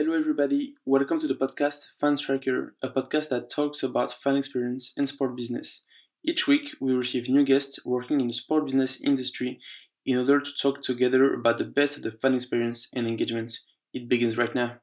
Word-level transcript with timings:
Hello, 0.00 0.16
everybody. 0.16 0.76
Welcome 0.86 1.18
to 1.18 1.26
the 1.26 1.34
podcast 1.34 1.88
Fan 2.00 2.16
Striker, 2.16 2.76
a 2.80 2.88
podcast 2.88 3.30
that 3.30 3.50
talks 3.50 3.82
about 3.82 4.12
fan 4.12 4.36
experience 4.36 4.92
and 4.96 5.08
sport 5.08 5.34
business. 5.34 5.84
Each 6.24 6.46
week, 6.46 6.68
we 6.80 6.92
receive 6.92 7.28
new 7.28 7.44
guests 7.44 7.84
working 7.84 8.20
in 8.20 8.28
the 8.28 8.32
sport 8.32 8.66
business 8.66 9.00
industry 9.02 9.58
in 10.06 10.18
order 10.18 10.38
to 10.38 10.50
talk 10.62 10.82
together 10.82 11.34
about 11.34 11.58
the 11.58 11.64
best 11.64 11.96
of 11.96 12.04
the 12.04 12.12
fan 12.12 12.34
experience 12.34 12.86
and 12.94 13.08
engagement. 13.08 13.58
It 13.92 14.08
begins 14.08 14.38
right 14.38 14.54
now. 14.54 14.76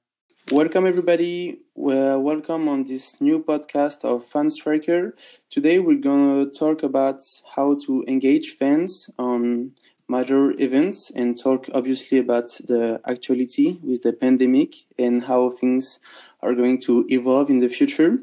Welcome, 0.52 0.86
everybody. 0.86 1.60
Well, 1.76 2.22
welcome 2.22 2.68
on 2.68 2.84
this 2.84 3.22
new 3.22 3.42
podcast 3.42 4.04
of 4.04 4.26
Fan 4.26 4.50
Striker. 4.50 5.16
Today, 5.50 5.80
we're 5.80 6.02
going 6.02 6.44
to 6.44 6.52
talk 6.52 6.84
about 6.84 7.24
how 7.56 7.78
to 7.86 8.04
engage 8.06 8.50
fans 8.50 9.10
on 9.18 9.72
major 10.08 10.52
events 10.60 11.12
and 11.16 11.40
talk 11.40 11.68
obviously 11.74 12.18
about 12.20 12.50
the 12.68 13.02
actuality 13.06 13.80
with 13.84 14.04
the 14.04 14.14
pandemic 14.14 14.76
and 14.98 15.24
how 15.24 15.50
things 15.50 16.00
are 16.42 16.54
going 16.54 16.80
to 16.82 17.06
evolve 17.10 17.50
in 17.50 17.60
the 17.60 17.70
future. 17.70 18.20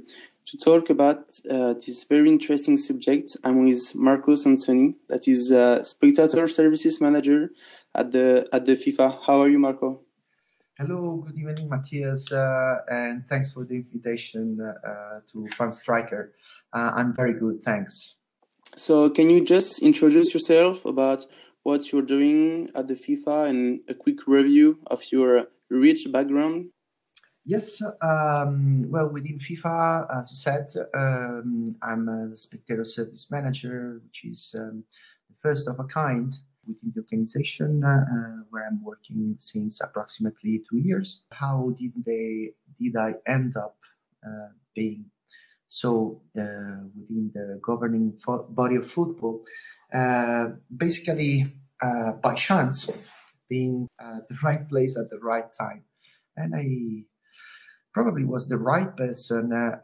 To 0.46 0.58
talk 0.58 0.90
about 0.90 1.40
uh, 1.48 1.74
this 1.74 2.04
very 2.04 2.28
interesting 2.28 2.76
subject, 2.76 3.36
I'm 3.44 3.64
with 3.64 3.94
Marco 3.94 4.32
Sansoni, 4.32 4.96
that 5.08 5.28
is 5.28 5.52
uh, 5.52 5.84
Spectator 5.84 6.48
Services 6.48 7.00
Manager 7.00 7.50
at 7.94 8.10
the 8.10 8.48
at 8.52 8.66
the 8.66 8.74
FIFA. 8.74 9.20
How 9.24 9.40
are 9.40 9.48
you, 9.48 9.60
Marco? 9.60 10.00
Hello, 10.78 11.18
good 11.18 11.38
evening, 11.38 11.68
Matthias, 11.68 12.32
uh, 12.32 12.78
and 12.90 13.24
thanks 13.28 13.52
for 13.52 13.64
the 13.64 13.76
invitation 13.76 14.58
uh, 14.60 15.20
to 15.28 15.46
Fan 15.48 15.70
Striker. 15.70 16.34
Uh, 16.72 16.90
I'm 16.96 17.14
very 17.14 17.34
good, 17.34 17.62
thanks. 17.62 18.16
So, 18.74 19.10
can 19.10 19.30
you 19.30 19.44
just 19.44 19.80
introduce 19.80 20.34
yourself 20.34 20.84
about 20.84 21.26
what 21.62 21.92
you're 21.92 22.02
doing 22.02 22.68
at 22.74 22.88
the 22.88 22.94
FIFA 22.94 23.48
and 23.48 23.80
a 23.88 23.94
quick 23.94 24.26
review 24.26 24.78
of 24.86 25.02
your 25.12 25.46
rich 25.70 26.06
background? 26.10 26.70
Yes, 27.44 27.82
um, 28.00 28.88
well, 28.88 29.12
within 29.12 29.38
FIFA, 29.38 30.06
as 30.16 30.30
you 30.30 30.36
said, 30.36 30.68
um, 30.94 31.74
I'm 31.82 32.08
a 32.08 32.36
spectator 32.36 32.84
service 32.84 33.30
manager, 33.32 34.00
which 34.04 34.24
is 34.24 34.54
um, 34.56 34.84
the 35.28 35.34
first 35.42 35.68
of 35.68 35.80
a 35.80 35.84
kind 35.84 36.36
within 36.66 36.92
the 36.94 37.00
organization 37.00 37.82
uh, 37.82 38.44
where 38.50 38.66
I'm 38.66 38.82
working 38.84 39.34
since 39.38 39.80
approximately 39.80 40.62
two 40.68 40.78
years. 40.78 41.24
How 41.32 41.74
did 41.76 41.92
they 42.04 42.52
did 42.80 42.96
I 42.96 43.14
end 43.26 43.56
up 43.56 43.76
uh, 44.24 44.50
being 44.74 45.06
so 45.66 46.22
uh, 46.38 46.86
within 46.96 47.30
the 47.34 47.58
governing 47.60 48.18
body 48.50 48.76
of 48.76 48.86
football? 48.86 49.44
Uh, 49.92 50.50
basically, 50.76 51.52
uh, 51.82 52.12
by 52.22 52.34
chance, 52.34 52.90
being 53.48 53.88
at 54.00 54.28
the 54.28 54.36
right 54.42 54.68
place 54.68 54.96
at 54.96 55.10
the 55.10 55.18
right 55.18 55.52
time, 55.58 55.84
and 56.36 56.54
I 56.54 57.04
probably 57.92 58.24
was 58.24 58.48
the 58.48 58.58
right 58.58 58.96
person 58.96 59.52
uh, 59.52 59.78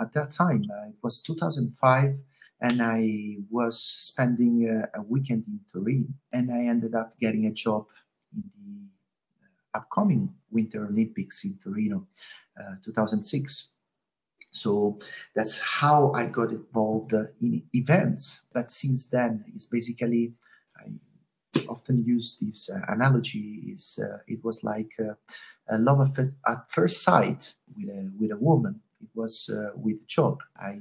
at 0.00 0.12
that 0.12 0.30
time. 0.30 0.64
Uh, 0.70 0.88
it 0.88 0.96
was 1.02 1.22
2005, 1.22 2.16
and 2.60 2.82
I 2.82 3.38
was 3.50 3.80
spending 3.80 4.68
a, 4.68 4.98
a, 4.98 5.02
weekend 5.02 5.44
in 5.46 5.60
Turin, 5.70 6.14
and 6.32 6.52
I 6.52 6.66
ended 6.66 6.94
up 6.94 7.18
getting 7.20 7.46
a 7.46 7.52
job 7.52 7.86
in 8.34 8.42
the 8.58 8.88
uh, 9.42 9.78
upcoming 9.78 10.34
Winter 10.50 10.86
Olympics 10.86 11.44
in 11.44 11.58
Torino, 11.62 12.06
uh, 12.60 12.76
2006. 12.82 13.70
So 14.50 14.98
that's 15.34 15.58
how 15.58 16.12
I 16.12 16.26
got 16.26 16.50
involved 16.50 17.12
in 17.12 17.64
events. 17.72 18.42
But 18.52 18.70
since 18.70 19.06
then, 19.06 19.44
it's 19.52 19.66
basically 19.66 20.34
I 20.78 20.90
often 21.68 22.04
use 22.04 22.38
this 22.40 22.70
uh, 22.70 22.80
analogy. 22.88 23.62
Is 23.72 23.98
uh, 24.02 24.18
it 24.26 24.44
was 24.44 24.64
like 24.64 24.92
a 25.68 25.78
love 25.78 26.00
affair 26.00 26.34
at 26.46 26.70
first 26.70 27.02
sight 27.02 27.54
with 27.76 27.88
a, 27.88 28.10
with 28.18 28.30
a 28.32 28.36
woman. 28.36 28.80
It 29.02 29.10
was 29.14 29.50
uh, 29.52 29.70
with 29.76 30.02
a 30.02 30.06
job. 30.06 30.40
I 30.56 30.80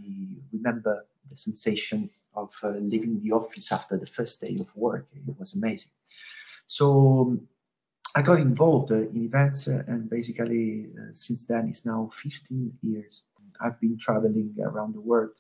remember 0.52 1.06
the 1.30 1.36
sensation 1.36 2.10
of 2.36 2.54
uh, 2.64 2.70
leaving 2.70 3.22
the 3.22 3.32
office 3.32 3.72
after 3.72 3.98
the 3.98 4.08
first 4.08 4.42
day 4.42 4.58
of 4.60 4.76
work. 4.76 5.08
It 5.14 5.36
was 5.38 5.56
amazing. 5.56 5.92
So 6.66 7.38
I 8.16 8.22
got 8.22 8.40
involved 8.40 8.92
uh, 8.92 9.10
in 9.10 9.26
events, 9.26 9.68
uh, 9.68 9.84
and 9.88 10.10
basically 10.10 10.90
uh, 10.98 11.14
since 11.14 11.46
then 11.46 11.68
it's 11.70 11.86
now 11.86 12.10
15 12.14 12.74
years. 12.82 13.24
I've 13.62 13.80
been 13.80 13.98
traveling 13.98 14.56
around 14.62 14.96
the 14.96 15.02
world. 15.02 15.32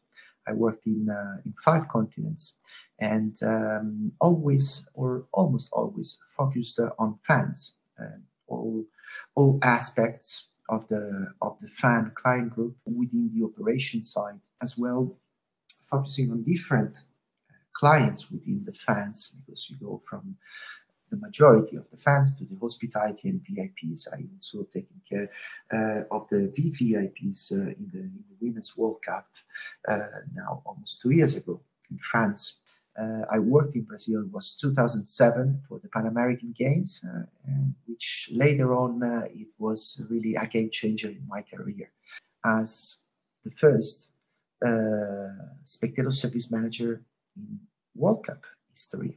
I 0.48 0.54
worked 0.54 0.86
in 0.88 1.10
uh, 1.10 1.38
in 1.46 1.54
five 1.64 1.88
continents, 1.88 2.56
and 3.00 3.36
um, 3.44 4.12
always 4.20 4.88
or 4.94 5.26
almost 5.34 5.72
always 5.74 6.20
focused 6.38 6.80
on 7.00 7.18
fans. 7.24 7.76
all 8.48 8.86
all 9.36 9.60
aspects 9.64 10.50
of 10.70 10.88
the 10.88 11.28
of 11.42 11.60
the 11.60 11.68
fan 11.70 12.12
client 12.16 12.50
group 12.54 12.76
within 12.86 13.30
the 13.34 13.46
operation 13.46 14.04
side 14.04 14.40
as 14.62 14.78
well 14.78 15.18
focusing 15.94 16.32
on 16.32 16.44
different 16.44 16.98
uh, 17.50 17.54
clients 17.74 18.32
within 18.32 18.64
the 18.66 18.74
fans 18.74 19.36
because 19.46 19.70
you 19.70 19.76
go 19.78 20.02
from 20.10 20.36
the 21.12 21.18
majority 21.18 21.76
of 21.76 21.86
the 21.92 21.98
fans 21.98 22.36
to 22.36 22.44
the 22.46 22.58
hospitality 22.60 23.30
and 23.30 23.42
VIPs. 23.42 24.08
I 24.12 24.26
also 24.36 24.68
taking 24.74 25.02
care 25.08 25.30
uh, 25.72 26.02
of 26.10 26.28
the 26.30 26.52
VVIPs 26.58 27.52
uh, 27.52 27.56
in, 27.56 27.90
the, 27.94 28.00
in, 28.00 28.24
the, 28.30 28.36
Women's 28.42 28.76
World 28.76 29.00
Cup 29.06 29.28
uh, 29.88 30.22
now 30.34 30.64
almost 30.66 31.02
two 31.02 31.12
years 31.12 31.36
ago 31.36 31.62
in 31.92 32.00
France. 32.00 32.58
Uh, 33.00 33.26
I 33.32 33.40
worked 33.40 33.76
in 33.76 33.84
Brazil. 33.84 34.24
Was 34.32 34.56
2007 34.56 35.62
for 35.68 35.80
the 35.80 35.90
Pan 35.90 36.06
American 36.06 36.54
Games, 36.58 37.02
uh, 37.04 37.24
which 37.88 38.30
later 38.32 38.76
on 38.76 39.02
uh, 39.02 39.26
it 39.34 39.48
was 39.58 40.02
really 40.10 40.36
a 40.36 40.46
game 40.46 40.70
changer 40.70 41.10
in 41.10 41.26
my 41.28 41.42
career 41.42 41.92
as 42.46 42.98
the 43.44 43.52
first 43.52 44.12
uh, 44.66 45.30
spectator 45.64 46.12
service 46.12 46.52
manager 46.52 47.04
in 47.36 47.60
World 47.96 48.26
Cup 48.26 48.44
history. 48.72 49.16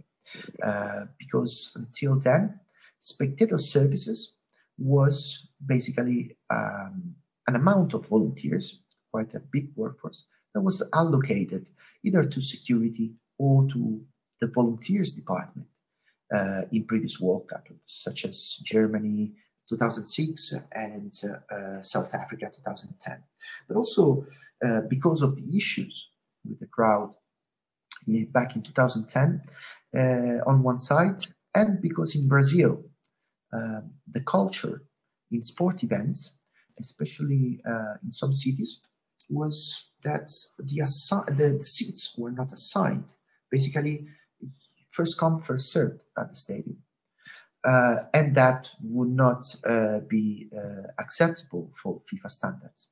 Uh, 0.63 1.05
because 1.19 1.73
until 1.77 2.19
then, 2.19 2.59
spectator 2.99 3.59
services 3.59 4.35
was 4.79 5.49
basically 5.65 6.37
um, 6.51 7.15
an 7.47 7.57
amount 7.57 7.95
of 7.95 8.09
volunteers, 8.09 8.81
quite 9.13 9.33
a 9.35 9.41
big 9.41 9.71
workforce, 9.77 10.25
that 10.53 10.61
was 10.61 10.83
allocated 10.95 11.69
either 12.03 12.25
to 12.25 12.41
security 12.41 13.13
or 13.39 13.67
to 13.69 14.01
the 14.41 14.49
volunteers 14.49 15.15
department 15.15 15.67
uh, 16.35 16.63
in 16.73 16.85
previous 16.85 17.21
World 17.21 17.49
Cups, 17.49 17.71
such 17.87 18.25
as 18.25 18.59
Germany 18.65 19.33
2006 19.69 20.55
and 20.73 21.13
uh, 21.51 21.83
South 21.83 22.15
Africa 22.15 22.51
2010. 22.55 23.23
But 23.69 23.77
also 23.77 24.27
uh, 24.65 24.83
because 24.89 25.23
of 25.23 25.37
the 25.37 25.57
issues 25.57 26.11
with 26.45 26.61
the 26.61 26.67
crowd 26.67 27.15
back 28.33 28.55
in 28.55 28.63
2010 28.63 29.43
uh, 29.95 29.99
on 30.49 30.63
one 30.63 30.79
side, 30.79 31.21
and 31.55 31.81
because 31.81 32.15
in 32.15 32.29
Brazil, 32.29 32.85
um, 33.53 33.91
the 34.13 34.21
culture 34.21 34.83
in 35.31 35.43
sport 35.43 35.83
events, 35.83 36.37
especially 36.79 37.61
uh, 37.69 37.95
in 38.05 38.13
some 38.13 38.33
cities, 38.33 38.81
was 39.29 39.91
that 40.05 40.31
the, 40.59 40.79
assi- 40.79 41.37
the 41.37 41.63
seats 41.63 42.15
were 42.17 42.31
not 42.31 42.53
assigned 42.53 43.13
basically 43.51 44.07
first 44.91 45.19
come, 45.19 45.41
first 45.41 45.73
served 45.73 46.05
at 46.19 46.31
the 46.31 46.35
stadium. 46.35 46.79
Uh, 47.65 47.97
and 48.15 48.35
that 48.35 48.71
would 48.83 49.11
not 49.11 49.45
uh, 49.67 50.01
be 50.09 50.49
uh, 50.57 50.87
acceptable 50.99 51.71
for 51.75 52.01
FIFA 52.09 52.31
standards. 52.31 52.89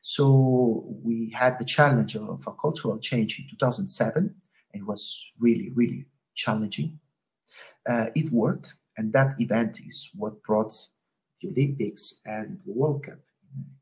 So 0.00 0.84
we 1.02 1.30
had 1.30 1.58
the 1.58 1.64
challenge 1.64 2.16
of 2.16 2.44
a 2.46 2.52
cultural 2.52 2.98
change 2.98 3.38
in 3.38 3.46
2007. 3.48 4.34
It 4.74 4.86
was 4.86 5.32
really, 5.38 5.70
really 5.70 6.06
challenging. 6.34 6.98
Uh, 7.88 8.06
it 8.14 8.32
worked, 8.32 8.74
and 8.96 9.12
that 9.12 9.40
event 9.40 9.80
is 9.88 10.10
what 10.14 10.42
brought 10.44 10.72
the 11.40 11.48
Olympics 11.48 12.20
and 12.24 12.60
the 12.64 12.72
World 12.72 13.04
Cup 13.04 13.18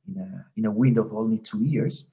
in 0.09 0.21
a, 0.21 0.47
in 0.56 0.65
a 0.65 0.71
window 0.71 1.05
of 1.05 1.12
only 1.12 1.39
two 1.39 1.62
years 1.62 2.06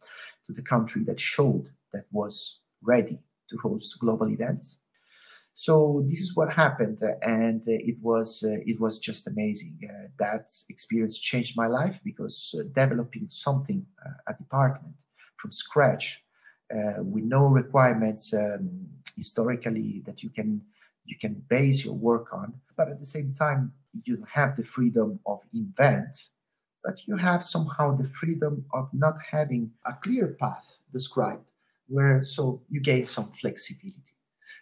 to 0.46 0.52
the 0.52 0.62
country 0.62 1.04
that 1.06 1.20
showed 1.20 1.70
that 1.94 2.06
was 2.12 2.60
ready 2.82 3.20
to 3.50 3.58
host 3.58 4.00
global 4.00 4.30
events. 4.30 4.80
So 5.58 6.04
this 6.08 6.22
is 6.22 6.36
what 6.36 6.54
happened, 6.54 7.00
uh, 7.02 7.14
and 7.24 7.64
uh, 7.64 7.82
it 7.92 7.98
was 8.04 8.44
uh, 8.46 8.60
it 8.68 8.80
was 8.80 9.00
just 9.00 9.26
amazing. 9.26 9.80
That 10.20 10.52
experience 10.70 11.18
changed 11.18 11.58
my 11.58 11.66
life 11.66 12.00
because 12.04 12.54
developing 12.76 13.28
something, 13.28 13.84
a 14.28 14.36
department 14.36 14.98
from 15.38 15.52
scratch, 15.52 16.24
with 17.00 17.24
no 17.24 17.48
requirements 17.48 18.36
um, 18.36 18.70
historically 19.16 20.04
that 20.06 20.22
you 20.22 20.30
can 20.30 20.62
you 21.06 21.18
can 21.20 21.42
base 21.50 21.84
your 21.84 21.96
work 21.96 22.28
on, 22.34 22.54
but 22.78 22.90
at 22.90 23.00
the 23.00 23.06
same 23.16 23.34
time 23.34 23.74
you 24.06 24.24
have 24.32 24.56
the 24.58 24.64
freedom 24.64 25.20
of 25.26 25.40
invent, 25.56 26.16
but 26.84 27.08
you 27.08 27.18
have 27.18 27.44
somehow 27.44 27.98
the 27.98 28.06
freedom 28.20 28.64
of 28.74 28.90
not 28.94 29.16
having 29.32 29.72
a 29.88 29.94
clear 30.04 30.38
path 30.40 30.78
described 30.94 31.47
where 31.88 32.24
so 32.26 32.62
you 32.70 32.80
gain 32.82 33.06
some 33.06 33.32
flexibility. 33.32 34.14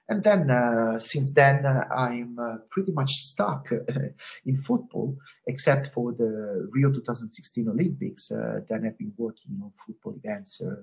And 0.07 0.23
then, 0.23 0.51
uh, 0.51 0.99
since 0.99 1.33
then, 1.33 1.65
uh, 1.65 1.83
I'm 1.91 2.37
uh, 2.37 2.57
pretty 2.69 2.91
much 2.91 3.15
stuck 3.15 3.71
in 4.45 4.57
football, 4.57 5.17
except 5.47 5.87
for 5.87 6.11
the 6.11 6.67
Rio 6.71 6.91
2016 6.91 7.67
Olympics. 7.67 8.31
Uh, 8.31 8.59
then 8.69 8.85
I've 8.85 8.99
been 8.99 9.13
working 9.17 9.59
on 9.63 9.71
football 9.71 10.15
events. 10.23 10.61
Uh, 10.61 10.75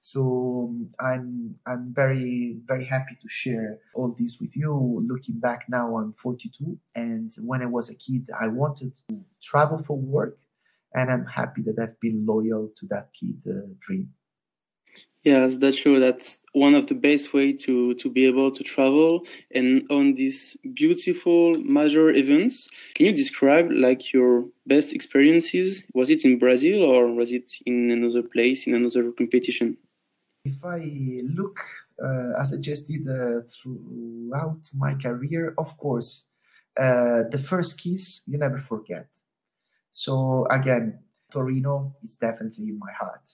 so 0.00 0.70
um, 0.70 0.90
I'm 0.98 1.54
I'm 1.66 1.94
very 1.94 2.56
very 2.66 2.84
happy 2.84 3.16
to 3.20 3.28
share 3.28 3.78
all 3.94 4.16
this 4.18 4.38
with 4.40 4.56
you. 4.56 5.06
Looking 5.06 5.38
back 5.38 5.66
now, 5.68 5.96
I'm 5.98 6.12
42, 6.14 6.78
and 6.96 7.30
when 7.42 7.62
I 7.62 7.66
was 7.66 7.90
a 7.90 7.94
kid, 7.94 8.28
I 8.40 8.48
wanted 8.48 8.96
to 9.08 9.20
travel 9.40 9.78
for 9.78 9.96
work, 9.96 10.38
and 10.94 11.10
I'm 11.10 11.26
happy 11.26 11.62
that 11.62 11.78
I've 11.80 12.00
been 12.00 12.26
loyal 12.26 12.72
to 12.76 12.86
that 12.86 13.10
kid 13.12 13.44
uh, 13.46 13.68
dream. 13.78 14.12
Yes, 15.24 15.58
that's 15.58 15.76
true. 15.76 16.00
That's 16.00 16.38
one 16.52 16.74
of 16.74 16.86
the 16.86 16.94
best 16.94 17.34
way 17.34 17.52
to 17.52 17.94
to 17.94 18.08
be 18.08 18.24
able 18.24 18.50
to 18.50 18.64
travel 18.64 19.26
and 19.54 19.86
on 19.90 20.14
these 20.14 20.56
beautiful 20.72 21.54
major 21.62 22.10
events. 22.10 22.68
Can 22.94 23.06
you 23.06 23.12
describe 23.12 23.68
like 23.70 24.14
your 24.14 24.46
best 24.66 24.94
experiences? 24.94 25.84
Was 25.92 26.08
it 26.08 26.24
in 26.24 26.38
Brazil 26.38 26.82
or 26.84 27.12
was 27.12 27.32
it 27.32 27.52
in 27.66 27.90
another 27.90 28.22
place 28.22 28.66
in 28.66 28.74
another 28.74 29.12
competition? 29.12 29.76
If 30.46 30.64
I 30.64 30.80
look, 31.22 31.60
uh, 32.02 32.40
as 32.40 32.54
I 32.54 32.56
just 32.56 32.88
did 32.88 33.06
uh, 33.06 33.42
throughout 33.46 34.62
my 34.74 34.94
career, 34.94 35.52
of 35.58 35.76
course, 35.76 36.24
uh, 36.78 37.24
the 37.30 37.38
first 37.38 37.78
kiss 37.78 38.22
you 38.26 38.38
never 38.38 38.58
forget. 38.58 39.08
So 39.90 40.46
again, 40.50 41.00
Torino 41.30 41.94
is 42.02 42.16
definitely 42.16 42.70
in 42.70 42.78
my 42.78 42.92
heart 42.98 43.28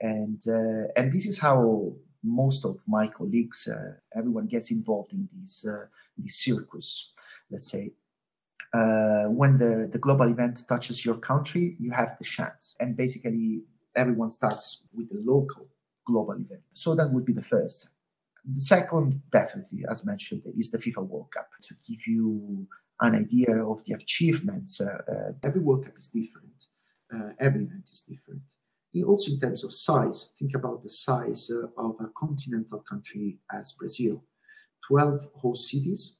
and 0.00 0.40
uh, 0.48 0.84
and 0.96 1.12
this 1.12 1.26
is 1.26 1.38
how 1.38 1.92
most 2.22 2.64
of 2.64 2.78
my 2.86 3.06
colleagues, 3.06 3.68
uh, 3.68 3.92
everyone 4.16 4.46
gets 4.46 4.70
involved 4.70 5.12
in 5.12 5.28
this 5.40 5.66
uh, 5.66 5.86
this 6.16 6.36
circus. 6.36 7.12
Let's 7.50 7.70
say 7.70 7.92
uh, 8.72 9.26
when 9.26 9.58
the 9.58 9.88
the 9.92 9.98
global 9.98 10.28
event 10.28 10.62
touches 10.68 11.04
your 11.04 11.16
country, 11.16 11.76
you 11.78 11.90
have 11.90 12.16
the 12.18 12.24
chance, 12.24 12.76
and 12.80 12.96
basically 12.96 13.62
everyone 13.96 14.30
starts 14.30 14.84
with 14.92 15.08
the 15.10 15.20
local 15.24 15.66
global 16.06 16.34
event. 16.34 16.62
So 16.72 16.94
that 16.94 17.10
would 17.10 17.24
be 17.24 17.32
the 17.32 17.42
first. 17.42 17.90
The 18.44 18.60
second, 18.60 19.20
definitely, 19.30 19.84
as 19.90 20.06
mentioned, 20.06 20.42
is 20.56 20.70
the 20.70 20.78
FIFA 20.78 21.06
World 21.06 21.30
Cup 21.32 21.48
to 21.62 21.74
give 21.86 22.06
you 22.06 22.66
an 23.00 23.14
idea 23.14 23.62
of 23.62 23.84
the 23.84 23.94
achievements. 23.94 24.80
Uh, 24.80 24.98
uh, 25.12 25.32
every 25.42 25.60
World 25.60 25.84
Cup 25.84 25.98
is 25.98 26.08
different. 26.08 26.66
every 27.40 27.62
event 27.64 27.88
is 27.90 28.02
different 28.02 28.42
also 29.04 29.32
in 29.32 29.40
terms 29.40 29.64
of 29.64 29.74
size, 29.74 30.30
think 30.38 30.54
about 30.54 30.82
the 30.82 30.88
size 30.88 31.50
uh, 31.50 31.66
of 31.76 31.96
a 32.00 32.08
continental 32.16 32.80
country 32.80 33.38
as 33.52 33.72
Brazil. 33.72 34.24
12 34.86 35.28
host 35.34 35.68
cities, 35.68 36.16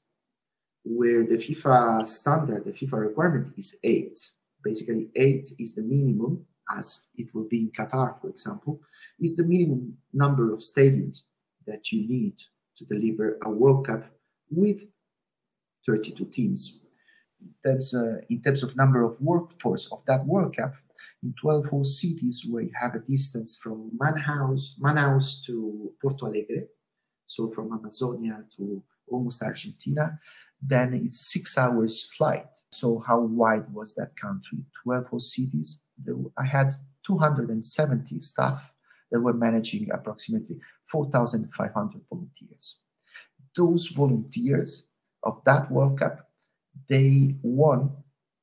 where 0.83 1.25
the 1.25 1.37
FIFA 1.37 2.07
standard, 2.07 2.65
the 2.65 2.71
FIFA 2.71 3.07
requirement 3.07 3.53
is 3.57 3.77
eight. 3.83 4.19
Basically, 4.63 5.09
eight 5.15 5.47
is 5.57 5.75
the 5.75 5.81
minimum, 5.81 6.45
as 6.77 7.07
it 7.15 7.33
will 7.33 7.47
be 7.47 7.61
in 7.61 7.71
Qatar, 7.71 8.19
for 8.19 8.29
example, 8.29 8.79
is 9.19 9.35
the 9.35 9.43
minimum 9.43 9.97
number 10.13 10.53
of 10.53 10.59
stadiums 10.59 11.21
that 11.65 11.91
you 11.91 12.07
need 12.07 12.35
to 12.77 12.85
deliver 12.85 13.37
a 13.43 13.49
World 13.49 13.87
Cup 13.87 14.05
with 14.49 14.83
32 15.87 16.25
teams. 16.25 16.79
In 17.41 17.53
terms, 17.65 17.93
uh, 17.93 18.17
in 18.29 18.41
terms 18.41 18.63
of 18.63 18.75
number 18.75 19.03
of 19.03 19.19
workforce 19.21 19.91
of 19.91 20.03
that 20.05 20.25
World 20.25 20.55
Cup, 20.55 20.73
in 21.23 21.33
12 21.41 21.65
host 21.65 21.99
cities 21.99 22.45
where 22.49 22.63
you 22.63 22.71
have 22.79 22.95
a 22.95 22.99
distance 22.99 23.57
from 23.61 23.91
Manaus, 23.97 24.79
Manaus 24.79 25.43
to 25.45 25.91
Porto 26.01 26.27
Alegre, 26.27 26.67
so 27.27 27.49
from 27.49 27.73
Amazonia 27.73 28.43
to 28.57 28.81
almost 29.07 29.43
Argentina, 29.43 30.19
then 30.61 30.93
it's 30.93 31.31
six 31.31 31.57
hours 31.57 32.09
flight. 32.17 32.47
So 32.71 32.99
how 32.99 33.19
wide 33.19 33.71
was 33.73 33.95
that 33.95 34.15
country? 34.15 34.59
12 34.83 35.05
host 35.07 35.33
cities. 35.33 35.81
I 36.37 36.45
had 36.45 36.73
270 37.03 38.21
staff 38.21 38.71
that 39.11 39.19
were 39.19 39.33
managing 39.33 39.89
approximately 39.91 40.59
4,500 40.85 42.01
volunteers. 42.09 42.77
Those 43.55 43.87
volunteers 43.87 44.85
of 45.23 45.41
that 45.45 45.69
World 45.71 45.99
Cup, 45.99 46.29
they 46.87 47.35
won 47.41 47.91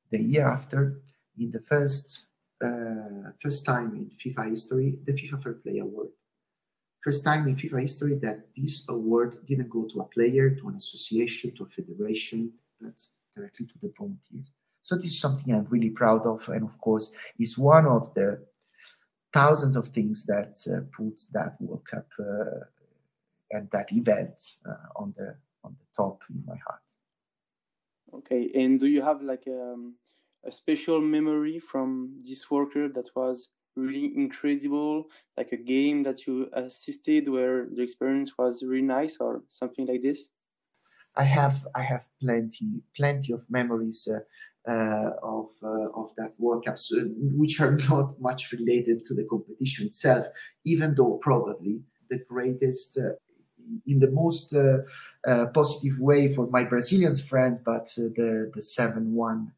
the 0.09 0.21
year 0.21 0.47
after 0.47 1.01
in 1.37 1.51
the 1.51 1.61
first 1.61 2.26
uh, 2.63 3.31
first 3.39 3.65
time 3.65 3.95
in 3.95 4.11
FIFA 4.17 4.49
history, 4.49 4.97
the 5.05 5.13
FIFA 5.13 5.43
Fair 5.43 5.53
Play 5.53 5.79
Award. 5.79 6.09
First 7.03 7.23
time 7.23 7.47
in 7.47 7.55
FIFA 7.55 7.81
history 7.81 8.15
that 8.15 8.47
this 8.55 8.85
award 8.89 9.37
didn't 9.45 9.69
go 9.69 9.85
to 9.85 10.01
a 10.01 10.05
player, 10.05 10.49
to 10.49 10.67
an 10.67 10.75
association, 10.75 11.53
to 11.55 11.63
a 11.63 11.67
federation, 11.67 12.51
but 12.81 12.99
directly 13.35 13.65
to 13.67 13.79
the 13.81 13.93
volunteers. 13.97 14.51
So 14.81 14.95
this 14.95 15.05
is 15.05 15.19
something 15.19 15.53
I'm 15.53 15.67
really 15.69 15.89
proud 15.89 16.25
of, 16.25 16.47
and 16.49 16.63
of 16.63 16.79
course, 16.79 17.11
is 17.39 17.57
one 17.57 17.85
of 17.85 18.13
the 18.13 18.39
thousands 19.33 19.75
of 19.75 19.89
things 19.89 20.25
that 20.25 20.55
uh, 20.67 20.81
put 20.95 21.21
that 21.33 21.61
World 21.61 21.85
Cup 21.85 22.07
uh, 22.19 22.65
and 23.51 23.69
that 23.71 23.91
event 23.93 24.41
uh, 24.67 25.01
on 25.01 25.13
the 25.17 25.35
on 25.63 25.75
the 25.79 25.85
top 25.95 26.23
in 26.29 26.43
my 26.45 26.55
heart. 26.65 26.81
Okay, 28.13 28.49
and 28.55 28.79
do 28.79 28.87
you 28.87 29.01
have 29.01 29.21
like 29.21 29.47
um, 29.47 29.95
a 30.47 30.51
special 30.51 31.01
memory 31.01 31.59
from 31.59 32.19
this 32.19 32.49
World 32.49 32.73
Cup 32.73 32.93
that 32.93 33.09
was 33.15 33.49
really 33.75 34.11
incredible, 34.15 35.09
like 35.37 35.51
a 35.51 35.57
game 35.57 36.03
that 36.03 36.25
you 36.25 36.49
assisted 36.53 37.27
where 37.27 37.67
the 37.71 37.83
experience 37.83 38.37
was 38.37 38.63
really 38.63 38.81
nice 38.81 39.17
or 39.19 39.43
something 39.49 39.85
like 39.85 40.01
this? 40.01 40.31
I 41.15 41.23
have 41.23 41.67
I 41.75 41.81
have 41.81 42.07
plenty 42.21 42.81
plenty 42.95 43.33
of 43.33 43.45
memories 43.49 44.07
uh, 44.07 44.19
uh, 44.71 45.11
of 45.23 45.49
uh, 45.63 45.89
of 46.01 46.11
that 46.17 46.33
World 46.39 46.65
Cups, 46.65 46.93
uh, 46.93 47.05
which 47.41 47.59
are 47.59 47.71
not 47.89 48.13
much 48.19 48.51
related 48.51 49.03
to 49.05 49.13
the 49.13 49.25
competition 49.25 49.87
itself, 49.87 50.27
even 50.65 50.95
though 50.95 51.17
probably 51.21 51.81
the 52.09 52.19
greatest. 52.29 52.97
Uh, 52.97 53.13
in 53.85 53.99
the 53.99 54.09
most 54.09 54.55
uh, 54.55 54.77
positive 55.53 55.99
way 55.99 56.33
for 56.33 56.47
my 56.47 56.63
Brazilian 56.63 57.13
friends, 57.13 57.59
but 57.59 57.87
the 57.97 58.49
the 58.55 58.61
seven 58.61 59.13
one 59.13 59.51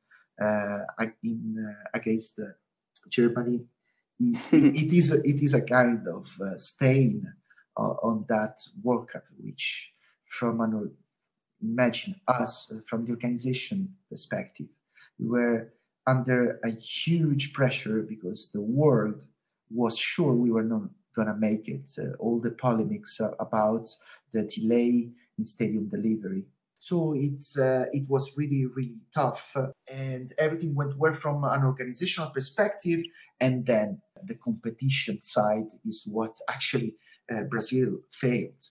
in 1.23 1.65
uh, 1.67 1.89
against 1.93 2.39
uh, 2.39 2.45
Germany. 3.09 3.65
It, 4.19 4.53
it 4.53 4.93
is 5.01 5.13
a, 5.13 5.19
it 5.27 5.41
is 5.41 5.53
a 5.53 5.61
kind 5.61 6.07
of 6.07 6.27
stain 6.57 7.33
on 7.77 8.25
that 8.27 8.59
World 8.83 9.07
Cup, 9.07 9.23
which 9.37 9.93
from 10.25 10.59
an 10.59 10.91
imagine 11.61 12.15
us 12.27 12.71
from 12.87 13.05
the 13.05 13.11
organization 13.11 13.93
perspective, 14.09 14.67
we 15.19 15.27
were 15.27 15.73
under 16.07 16.59
a 16.63 16.71
huge 16.71 17.53
pressure 17.53 18.01
because 18.01 18.51
the 18.51 18.61
world 18.61 19.25
was 19.69 19.97
sure 19.97 20.33
we 20.33 20.51
were 20.51 20.63
not 20.63 20.83
going 21.15 21.27
to 21.27 21.35
make 21.35 21.67
it. 21.67 21.89
Uh, 21.97 22.15
all 22.19 22.39
the 22.39 22.51
polemics 22.51 23.19
uh, 23.19 23.31
about 23.39 23.89
the 24.31 24.43
delay 24.43 25.09
in 25.37 25.45
stadium 25.45 25.87
delivery 25.87 26.43
so 26.79 27.13
it's 27.13 27.59
uh, 27.59 27.85
it 27.91 28.07
was 28.07 28.37
really 28.37 28.65
really 28.65 29.03
tough, 29.13 29.55
and 29.91 30.31
everything 30.37 30.73
went 30.73 30.97
well 30.97 31.13
from 31.13 31.43
an 31.43 31.63
organizational 31.63 32.31
perspective. 32.31 33.03
And 33.41 33.65
then 33.65 34.01
the 34.23 34.35
competition 34.35 35.21
side 35.21 35.67
is 35.85 36.07
what 36.09 36.35
actually 36.49 36.95
uh, 37.29 37.43
Brazil 37.43 37.99
failed. 38.11 38.63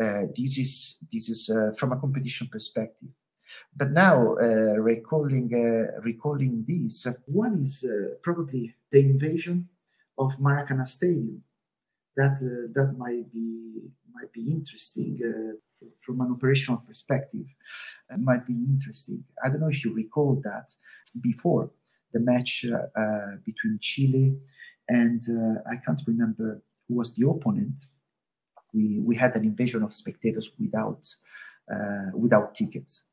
Uh, 0.00 0.22
this 0.36 0.58
is 0.58 0.96
this 1.10 1.28
is 1.28 1.48
uh, 1.48 1.70
from 1.78 1.92
a 1.92 2.00
competition 2.00 2.48
perspective. 2.50 3.10
But 3.76 3.92
now 3.92 4.34
uh, 4.34 4.76
recalling 4.80 5.48
uh, 5.54 6.00
recalling 6.02 6.64
this, 6.66 7.06
one 7.26 7.58
is 7.58 7.86
probably 8.22 8.74
the 8.90 9.00
invasion 9.00 9.68
of 10.18 10.36
Maracanã 10.38 10.84
Stadium. 10.84 11.44
That 12.16 12.38
that 12.74 12.94
might 12.98 13.32
be 13.32 13.82
might 14.12 14.32
be 14.32 14.50
interesting 14.50 15.20
from 16.00 16.20
an 16.20 16.32
operational 16.32 16.82
perspective 16.86 17.46
uh, 18.12 18.16
might 18.16 18.46
be 18.46 18.54
interesting. 18.54 19.24
I 19.42 19.48
don't 19.48 19.60
know 19.60 19.68
if 19.68 19.84
you 19.84 19.92
recall 19.92 20.40
that 20.44 20.70
before 21.20 21.70
the 22.12 22.20
match 22.20 22.64
uh, 22.64 23.00
uh, 23.00 23.36
between 23.44 23.78
Chile 23.80 24.36
and 24.88 25.20
uh, 25.28 25.60
I 25.70 25.76
can't 25.84 26.00
remember 26.06 26.62
who 26.88 26.94
was 26.94 27.14
the 27.14 27.28
opponent. 27.28 27.80
We 28.72 29.00
we 29.00 29.16
had 29.16 29.34
an 29.36 29.44
invasion 29.44 29.82
of 29.82 29.92
spectators 29.92 30.50
without 30.58 31.06
uh, 31.72 32.10
without 32.14 32.54
tickets, 32.54 33.04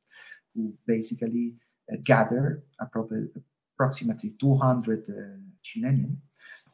who 0.53 0.73
basically 0.85 1.55
gathered 2.03 2.63
approximately 2.79 4.33
200 4.39 5.05
Chilean 5.61 6.21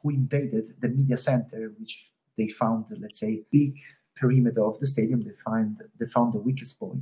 who 0.02 0.10
invaded 0.12 0.76
the 0.80 0.90
media 0.90 1.18
center, 1.18 1.74
which 1.80 2.12
they 2.38 2.50
found, 2.50 2.86
let's 2.98 3.20
say, 3.20 3.44
big 3.52 3.76
perimeter 4.20 4.64
of 4.64 4.80
the 4.80 4.88
stadium, 4.88 5.24
they 5.24 5.36
find 5.46 5.78
they 6.00 6.08
found 6.08 6.34
the 6.34 6.40
weakest 6.40 6.80
point. 6.80 7.02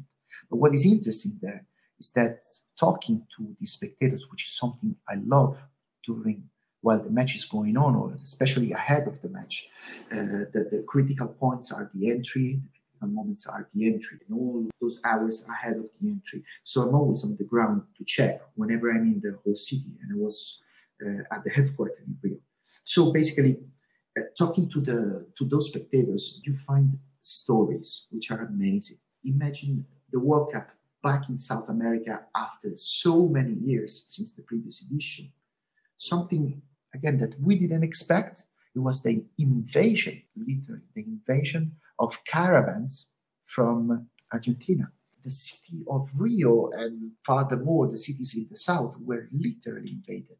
But 0.50 0.58
what 0.58 0.74
is 0.74 0.86
interesting 0.86 1.40
there 1.42 1.66
is 2.00 2.12
that 2.12 2.44
talking 2.80 3.26
to 3.36 3.56
the 3.60 3.66
spectators, 3.66 4.28
which 4.32 4.46
is 4.46 4.58
something 4.58 4.96
I 5.10 5.16
love 5.26 5.58
during 6.06 6.50
while 6.82 7.02
the 7.02 7.10
match 7.10 7.36
is 7.36 7.46
going 7.46 7.76
on, 7.76 7.96
or 7.96 8.14
especially 8.24 8.72
ahead 8.72 9.08
of 9.08 9.22
the 9.22 9.30
match, 9.30 9.68
uh, 10.12 10.46
the, 10.54 10.68
the, 10.72 10.84
critical 10.88 11.28
points 11.28 11.72
are 11.72 11.90
the 11.94 12.10
entry, 12.10 12.62
critical 13.00 13.08
moments 13.08 13.48
are 13.48 13.68
the 13.74 13.88
entry 13.88 14.20
and 14.28 14.38
all 14.38 14.66
those 14.80 15.00
hours 15.04 15.46
ahead 15.50 15.78
of 15.78 15.86
the 16.00 16.10
entry. 16.10 16.44
So 16.64 16.84
I'm 16.84 16.96
always 16.96 17.26
on 17.26 17.36
the 17.36 17.44
ground 17.44 17.82
to 17.98 18.06
check 18.06 18.42
whenever 18.56 18.90
I'm 18.90 19.04
in 19.04 19.20
the 19.22 19.38
whole 19.44 19.56
city, 19.56 19.92
and 20.02 20.12
I 20.14 20.24
was 20.24 20.62
uh, 21.04 21.36
at 21.36 21.44
the 21.44 21.50
headquarters 21.50 21.98
in 22.06 22.18
Rio. 22.22 22.38
So 22.84 23.12
basically, 23.12 23.58
Uh, 24.18 24.22
talking 24.38 24.68
to 24.70 24.80
the 24.82 25.28
to 25.38 25.46
those 25.46 25.70
spectators, 25.70 26.42
you 26.44 26.56
find 26.56 26.98
stories 27.22 28.08
which 28.10 28.32
are 28.32 28.46
amazing. 28.46 28.98
Imagine 29.24 29.86
the 30.12 30.20
World 30.20 30.52
Cup 30.54 30.70
back 31.04 31.30
in 31.30 31.38
South 31.38 31.70
America 31.70 32.26
after 32.36 32.70
so 32.76 33.28
many 33.28 33.54
years 33.54 34.04
since 34.08 34.34
the 34.34 34.44
previous 34.44 34.82
edition. 34.82 35.32
Something 35.98 36.62
again 36.96 37.18
that 37.20 37.36
we 37.42 37.56
didn't 37.56 37.84
expect. 37.84 38.44
It 38.76 38.80
was 38.80 39.04
the 39.04 39.26
invasion, 39.38 40.22
literally 40.36 40.88
the 40.96 41.04
invasion 41.04 41.76
of 42.00 42.24
caravans 42.26 43.08
from 43.46 44.08
Argentina. 44.32 44.92
The 45.24 45.32
city 45.32 45.84
of 45.90 46.10
Rio 46.16 46.70
and 46.72 47.12
furthermore 47.24 47.88
the 47.88 47.98
cities 47.98 48.36
in 48.38 48.48
the 48.50 48.58
south 48.58 48.96
were 49.00 49.28
literally 49.32 49.92
invaded 49.92 50.38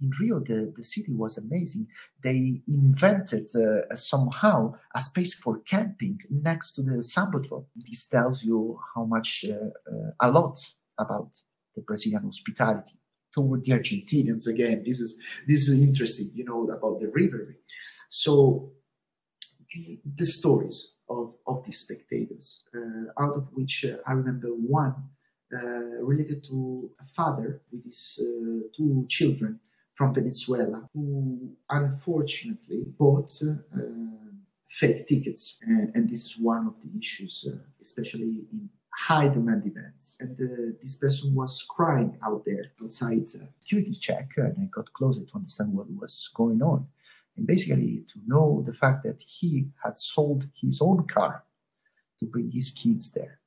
in 0.00 0.10
Rio, 0.20 0.40
the, 0.40 0.72
the 0.76 0.82
city 0.82 1.14
was 1.14 1.38
amazing. 1.38 1.86
They 2.22 2.62
invented 2.68 3.48
uh, 3.54 3.94
somehow 3.94 4.74
a 4.94 5.00
space 5.00 5.34
for 5.34 5.60
camping 5.60 6.20
next 6.30 6.72
to 6.74 6.82
the 6.82 7.02
Sambodrome. 7.02 7.66
This 7.76 8.06
tells 8.06 8.42
you 8.42 8.78
how 8.94 9.04
much, 9.04 9.44
uh, 9.48 9.54
uh, 9.54 10.10
a 10.20 10.30
lot 10.30 10.58
about 10.98 11.38
the 11.74 11.82
Brazilian 11.82 12.24
hospitality 12.24 12.98
toward 13.32 13.64
the 13.64 13.72
Argentinians. 13.72 14.46
Again, 14.46 14.82
this 14.84 14.98
is 15.00 15.20
this 15.46 15.68
is 15.68 15.80
interesting, 15.80 16.30
you 16.34 16.44
know, 16.44 16.64
about 16.68 17.00
the 17.00 17.08
rivalry. 17.08 17.56
So 18.08 18.72
the, 19.72 20.00
the 20.16 20.26
stories 20.26 20.94
of, 21.08 21.34
of 21.46 21.64
these 21.64 21.80
spectators, 21.80 22.62
uh, 22.76 23.22
out 23.22 23.34
of 23.34 23.48
which 23.52 23.84
uh, 23.84 23.96
I 24.06 24.12
remember 24.12 24.48
one 24.48 24.94
uh, 25.52 26.02
related 26.02 26.44
to 26.44 26.90
a 27.00 27.04
father 27.06 27.62
with 27.72 27.84
his 27.84 28.20
two 28.76 29.06
children 29.08 29.60
from 29.94 30.12
Venezuela 30.12 30.88
who 30.92 31.56
unfortunately 31.70 32.84
bought 32.98 33.32
uh, 33.42 33.78
fake 34.68 35.06
tickets. 35.08 35.58
And, 35.62 35.94
and, 35.94 36.08
this 36.08 36.26
is 36.26 36.38
one 36.38 36.66
of 36.66 36.74
the 36.82 36.98
issues, 36.98 37.46
uh, 37.48 37.56
especially 37.80 38.44
in 38.52 38.68
high 38.92 39.28
demand 39.28 39.66
events. 39.66 40.16
And 40.20 40.38
uh, 40.40 40.76
this 40.80 40.96
person 40.96 41.34
was 41.34 41.64
crying 41.68 42.18
out 42.26 42.44
there 42.44 42.72
outside 42.82 43.22
a 43.22 43.48
security 43.60 43.94
check, 43.94 44.32
and 44.36 44.56
I 44.58 44.64
got 44.70 44.92
closer 44.92 45.24
to 45.24 45.36
understand 45.36 45.72
what 45.72 45.90
was 45.90 46.30
going 46.34 46.60
on. 46.62 46.86
And 47.36 47.46
basically, 47.46 48.04
to 48.08 48.20
know 48.26 48.62
the 48.66 48.74
fact 48.74 49.04
that 49.04 49.22
he 49.22 49.66
had 49.82 49.98
sold 49.98 50.48
his 50.60 50.80
own 50.80 51.06
car 51.06 51.44
to 52.18 52.26
bring 52.26 52.50
his 52.50 52.70
kids 52.70 53.12
there, 53.12 53.40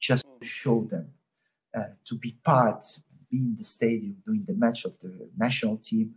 just 0.00 0.24
to 0.40 0.46
show 0.46 0.86
them, 0.90 1.08
uh, 1.74 1.94
to 2.04 2.14
be 2.16 2.36
part 2.44 2.84
be 3.32 3.38
in 3.38 3.56
the 3.56 3.64
stadium 3.64 4.16
doing 4.26 4.44
the 4.46 4.54
match 4.54 4.84
of 4.84 4.94
the 5.00 5.12
national 5.36 5.78
team, 5.78 6.14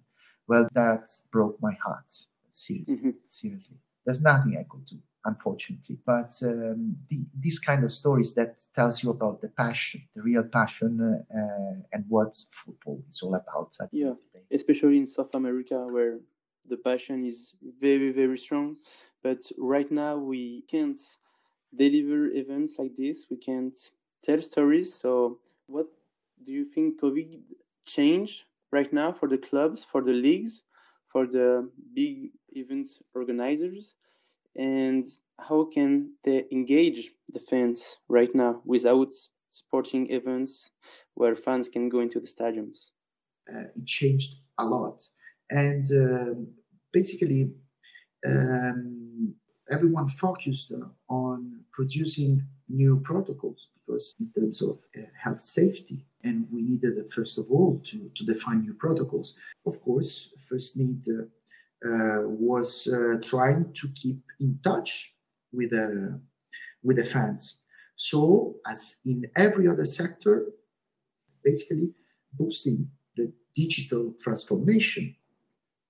well, 0.48 0.68
that 0.74 1.10
broke 1.32 1.58
my 1.62 1.74
heart. 1.84 2.12
Seriously, 2.52 2.96
mm-hmm. 2.96 3.10
seriously. 3.28 3.78
There's 4.06 4.22
nothing 4.22 4.58
I 4.58 4.66
could 4.70 4.86
do, 4.86 4.98
unfortunately. 5.26 5.98
But 6.06 6.32
um, 6.44 6.96
the, 7.10 7.26
these 7.38 7.60
kind 7.60 7.84
of 7.84 7.92
stories 7.92 8.34
that 8.36 8.62
tells 8.74 9.04
you 9.04 9.10
about 9.10 9.42
the 9.42 9.50
passion, 9.50 10.02
the 10.16 10.22
real 10.22 10.44
passion, 10.44 10.92
uh, 11.02 11.82
and 11.92 12.06
what 12.08 12.36
football 12.50 13.04
is 13.10 13.22
all 13.24 13.36
about. 13.36 13.76
yeah, 13.92 14.14
especially 14.52 14.98
in 14.98 15.08
South 15.08 15.34
America, 15.34 15.78
where 15.88 16.20
the 16.68 16.78
passion 16.78 17.26
is 17.26 17.54
very, 17.82 18.12
very 18.12 18.38
strong. 18.38 18.78
But 19.24 19.42
right 19.58 19.92
now, 19.92 20.16
we 20.18 20.62
can't 20.70 21.02
deliver 21.76 22.28
events 22.28 22.76
like 22.78 22.96
this. 22.96 23.26
We 23.30 23.38
can't 23.38 23.78
tell 24.24 24.42
stories. 24.42 24.94
So, 24.94 25.40
what 25.68 25.88
do 26.46 26.52
you 26.52 26.66
think 26.66 27.02
COVID 27.02 27.40
changed 27.86 28.44
right 28.72 28.92
now 28.92 29.12
for 29.12 29.28
the 29.28 29.38
clubs, 29.38 29.84
for 29.84 30.02
the 30.02 30.14
leagues, 30.14 30.64
for 31.12 31.26
the 31.28 31.70
big 31.94 32.32
event 32.50 32.88
organizers, 33.14 33.96
and 34.56 35.06
how 35.40 35.66
can 35.66 36.14
they 36.24 36.46
engage 36.52 37.12
the 37.34 37.40
fans 37.40 37.98
right 38.08 38.34
now 38.34 38.62
without 38.66 39.14
sporting 39.50 40.10
events 40.12 40.72
where 41.14 41.36
fans 41.36 41.68
can 41.70 41.90
go 41.90 42.00
into 42.00 42.20
the 42.20 42.28
stadiums? 42.28 42.92
Uh, 43.52 43.68
it 43.76 43.86
changed 43.86 44.38
a 44.58 44.66
lot, 44.66 45.04
and 45.50 45.86
um, 45.92 46.48
basically. 46.92 47.52
Um, 48.26 49.36
everyone 49.70 50.08
focused 50.08 50.72
on 51.10 51.62
producing 51.72 52.42
new 52.70 53.00
protocols 53.00 53.70
because 53.76 54.16
in 54.20 54.32
terms 54.38 54.62
of 54.62 54.80
uh, 54.98 55.02
health 55.22 55.42
safety 55.42 56.06
and 56.24 56.48
we 56.52 56.62
needed 56.62 56.98
uh, 56.98 57.04
first 57.14 57.38
of 57.38 57.46
all 57.50 57.80
to, 57.84 58.10
to 58.16 58.24
define 58.26 58.62
new 58.62 58.74
protocols. 58.74 59.36
Of 59.66 59.82
course 59.82 60.34
first 60.50 60.78
need 60.78 61.04
uh, 61.08 61.26
uh 61.88 62.22
was 62.26 62.88
uh, 62.88 63.18
trying 63.22 63.72
to 63.74 63.88
keep 63.96 64.22
in 64.40 64.60
touch 64.64 65.14
with 65.52 65.72
the 65.72 66.14
uh, 66.14 66.18
with 66.84 66.98
the 66.98 67.06
fans. 67.06 67.60
So 67.96 68.56
as 68.68 68.98
in 69.06 69.26
every 69.36 69.68
other 69.68 69.86
sector 69.86 70.46
basically 71.44 71.94
boosting 72.34 72.90
the 73.16 73.32
digital 73.56 74.14
transformation 74.20 75.16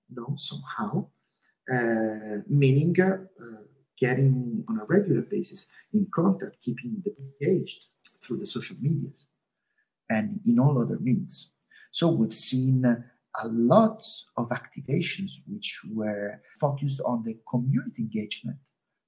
you 0.08 0.16
know 0.16 0.36
somehow 0.36 1.06
meaning 2.48 2.94
getting 3.98 4.64
on 4.68 4.78
a 4.80 4.84
regular 4.84 5.22
basis 5.22 5.68
in 5.92 6.06
contact, 6.14 6.60
keeping 6.62 7.02
them 7.04 7.14
engaged 7.40 7.86
through 8.22 8.38
the 8.38 8.46
social 8.46 8.76
medias 8.80 9.26
and 10.10 10.40
in 10.46 10.58
all 10.58 10.80
other 10.80 10.98
means. 11.00 11.52
So 11.90 12.10
we've 12.10 12.34
seen 12.34 12.84
a 12.84 13.48
lot 13.48 14.02
of 14.36 14.48
activations 14.50 15.32
which 15.46 15.80
were 15.92 16.40
focused 16.60 17.00
on 17.04 17.22
the 17.22 17.38
community 17.48 18.02
engagement, 18.02 18.58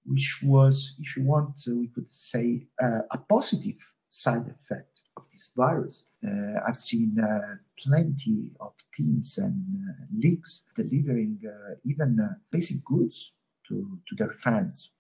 which 0.05 0.41
was, 0.45 0.95
if 0.99 1.17
you 1.17 1.25
want, 1.25 1.61
we 1.67 1.89
could 1.89 2.13
say 2.13 2.67
uh, 2.83 3.01
a 3.11 3.19
positive 3.19 3.77
side 4.11 4.49
effect 4.49 5.03
of 5.17 5.25
this 5.31 5.51
virus. 5.57 6.07
Uh, 6.27 6.61
I've 6.67 6.77
seen 6.77 7.19
uh, 7.21 7.57
plenty 7.79 8.53
of 8.61 8.73
teams 8.95 9.39
and 9.39 9.63
uh, 9.89 10.05
leagues 10.17 10.65
delivering 10.75 11.41
uh, 11.47 11.75
even 11.85 12.19
uh, 12.21 12.35
basic 12.51 12.85
goods 12.85 13.35
to, 13.69 13.99
to 14.09 14.15
their 14.17 14.33
fans. 14.33 14.93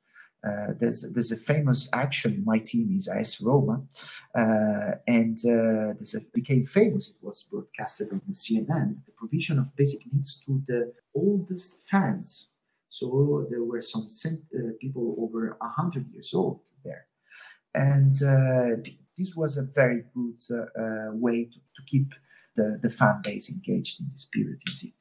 Uh, 0.46 0.72
there's 0.78 1.02
there's 1.12 1.32
a 1.32 1.36
famous 1.36 1.88
action. 1.92 2.44
My 2.46 2.60
team 2.60 2.94
is 2.96 3.08
AS 3.08 3.40
Roma, 3.40 3.82
uh, 4.36 4.92
and 5.08 5.36
uh, 5.38 5.94
this 5.98 6.14
became 6.32 6.64
famous. 6.64 7.08
It 7.08 7.16
was 7.20 7.42
broadcasted 7.50 8.12
on 8.12 8.22
the 8.26 8.34
CNN. 8.34 9.04
The 9.04 9.12
provision 9.16 9.58
of 9.58 9.74
basic 9.74 10.00
needs 10.12 10.40
to 10.46 10.62
the 10.68 10.92
oldest 11.12 11.80
fans. 11.90 12.50
So 12.88 13.46
there 13.50 13.64
were 13.64 13.80
some 13.80 14.08
cent- 14.08 14.52
uh, 14.54 14.74
people 14.80 15.16
over 15.18 15.58
hundred 15.60 16.06
years 16.12 16.32
old 16.32 16.60
there, 16.84 17.06
and 17.74 18.14
uh, 18.22 18.80
th- 18.84 18.98
this 19.18 19.34
was 19.34 19.56
a 19.56 19.64
very 19.64 20.04
good 20.14 20.40
uh, 20.56 21.10
way 21.14 21.46
to, 21.46 21.58
to 21.58 21.82
keep 21.88 22.14
the, 22.54 22.78
the 22.80 22.90
fan 22.90 23.20
base 23.24 23.50
engaged 23.50 24.00
in 24.00 24.06
this 24.12 24.28
period. 24.32 24.60
Indeed. 24.70 24.94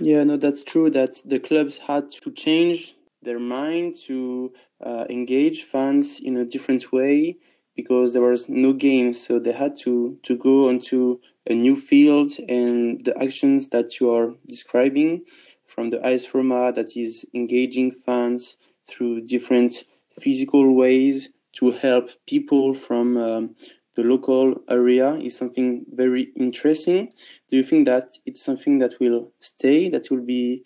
Yeah, 0.00 0.24
no, 0.24 0.36
that's 0.36 0.64
true. 0.64 0.90
That 0.90 1.22
the 1.24 1.38
clubs 1.38 1.78
had 1.78 2.10
to 2.10 2.32
change 2.32 2.96
their 3.22 3.38
mind 3.38 3.94
to 4.06 4.52
uh, 4.84 5.04
engage 5.08 5.62
fans 5.62 6.20
in 6.20 6.36
a 6.36 6.44
different 6.44 6.92
way 6.92 7.36
because 7.76 8.12
there 8.12 8.22
was 8.22 8.48
no 8.48 8.72
game 8.72 9.14
so 9.14 9.38
they 9.38 9.52
had 9.52 9.76
to 9.76 10.18
to 10.22 10.36
go 10.36 10.68
onto 10.68 11.18
a 11.48 11.54
new 11.54 11.76
field 11.76 12.30
and 12.48 13.04
the 13.04 13.16
actions 13.20 13.68
that 13.68 13.98
you 13.98 14.10
are 14.10 14.34
describing 14.46 15.22
from 15.66 15.90
the 15.90 16.04
AS 16.04 16.34
Roma 16.34 16.72
that 16.72 16.96
is 16.96 17.24
engaging 17.34 17.90
fans 17.90 18.56
through 18.86 19.22
different 19.22 19.84
physical 20.20 20.74
ways 20.74 21.30
to 21.54 21.70
help 21.70 22.10
people 22.26 22.74
from 22.74 23.16
um, 23.16 23.54
the 23.94 24.02
local 24.02 24.54
area 24.70 25.14
is 25.14 25.36
something 25.36 25.84
very 25.92 26.32
interesting. 26.36 27.12
Do 27.48 27.56
you 27.56 27.64
think 27.64 27.86
that 27.86 28.10
it's 28.24 28.42
something 28.42 28.78
that 28.78 28.94
will 29.00 29.32
stay, 29.38 29.88
that 29.90 30.10
will 30.10 30.24
be 30.24 30.64